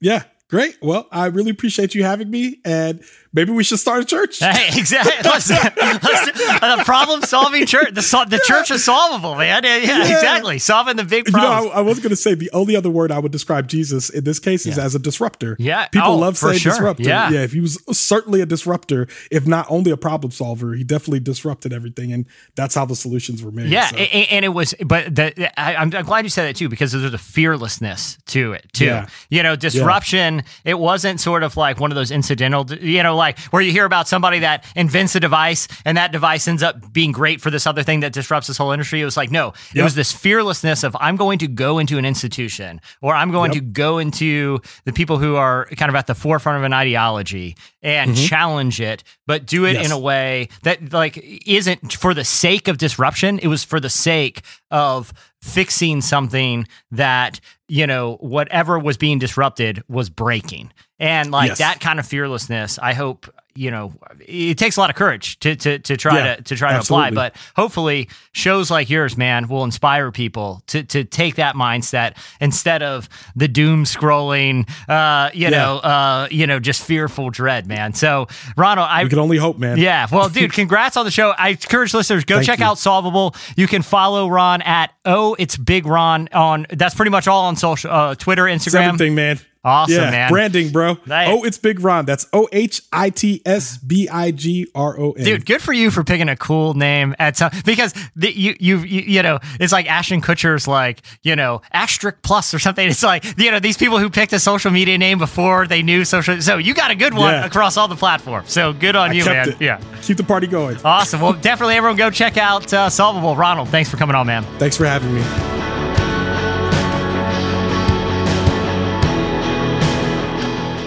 [0.00, 0.78] Yeah, Great.
[0.80, 2.60] Well, I really appreciate you having me.
[2.64, 3.04] And
[3.38, 4.40] maybe we should start a church.
[4.48, 5.12] Hey, exactly.
[5.24, 7.92] Let's, let's, the problem solving church.
[7.92, 9.62] The, the church is solvable, man.
[9.62, 10.58] Yeah, yeah, exactly.
[10.58, 11.64] Solving the big problems.
[11.64, 13.68] You know, I, I was going to say the only other word I would describe
[13.68, 14.84] Jesus in this case is yeah.
[14.84, 15.54] as a disruptor.
[15.58, 15.86] Yeah.
[15.88, 16.72] People oh, love saying sure.
[16.72, 17.02] disruptor.
[17.02, 17.30] Yeah.
[17.30, 17.42] yeah.
[17.42, 21.72] If he was certainly a disruptor, if not only a problem solver, he definitely disrupted
[21.72, 22.10] everything.
[22.12, 23.68] And that's how the solutions were made.
[23.68, 23.88] Yeah.
[23.88, 23.96] So.
[23.98, 27.12] And, and, it was, but the, I, am glad you said that too, because there's
[27.12, 29.02] a fearlessness to it too.
[29.28, 33.27] You know, disruption, it wasn't sort of like one of those incidental, you know, like
[33.50, 37.12] where you hear about somebody that invents a device and that device ends up being
[37.12, 39.00] great for this other thing that disrupts this whole industry.
[39.00, 42.04] It was like, no, it was this fearlessness of I'm going to go into an
[42.04, 43.62] institution or I'm going yep.
[43.62, 47.56] to go into the people who are kind of at the forefront of an ideology
[47.82, 48.24] and mm-hmm.
[48.24, 49.86] challenge it, but do it yes.
[49.86, 53.38] in a way that like isn't for the sake of disruption.
[53.38, 59.82] It was for the sake of fixing something that you know whatever was being disrupted
[59.88, 61.58] was breaking and like yes.
[61.58, 65.56] that kind of fearlessness i hope you know it takes a lot of courage to
[65.56, 67.06] to, to try yeah, to to try absolutely.
[67.06, 71.56] to apply but hopefully shows like yours man will inspire people to to take that
[71.56, 75.50] mindset instead of the doom scrolling uh you yeah.
[75.50, 79.58] know uh you know just fearful dread man so ronald i we can only hope
[79.58, 82.64] man yeah well dude congrats on the show i encourage listeners go Thank check you.
[82.64, 87.26] out solvable you can follow ron at oh it's big ron on that's pretty much
[87.26, 90.30] all on social uh, twitter instagram everything man Awesome, yeah, man.
[90.30, 90.96] Branding, bro.
[91.10, 92.06] Oh, it's Big Ron.
[92.06, 95.24] That's O H I T S B I G R O N.
[95.24, 98.78] Dude, good for you for picking a cool name at some because the, you, you
[98.78, 102.88] you you know it's like Ashton Kutcher's like you know Asterisk Plus or something.
[102.98, 106.04] It's like you know these people who picked a social media name before they knew
[106.04, 106.40] social.
[106.40, 107.44] So you got a good one yeah.
[107.44, 108.50] across all the platforms.
[108.50, 109.50] So good on I you, man.
[109.50, 109.60] It.
[109.60, 110.78] Yeah, keep the party going.
[110.84, 111.20] Awesome.
[111.20, 113.36] Well, definitely everyone go check out uh, Solvable.
[113.36, 114.44] Ronald, thanks for coming on, man.
[114.58, 115.87] Thanks for having me.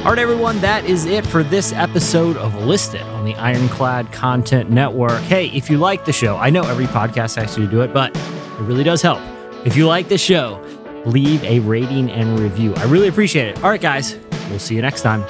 [0.01, 4.11] All right, everyone, that is it for this episode of List It on the Ironclad
[4.11, 5.21] Content Network.
[5.21, 7.93] Hey, if you like the show, I know every podcast has you to do it,
[7.93, 9.19] but it really does help.
[9.63, 10.59] If you like the show,
[11.05, 12.73] leave a rating and review.
[12.77, 13.63] I really appreciate it.
[13.63, 14.17] All right, guys,
[14.49, 15.21] we'll see you next time.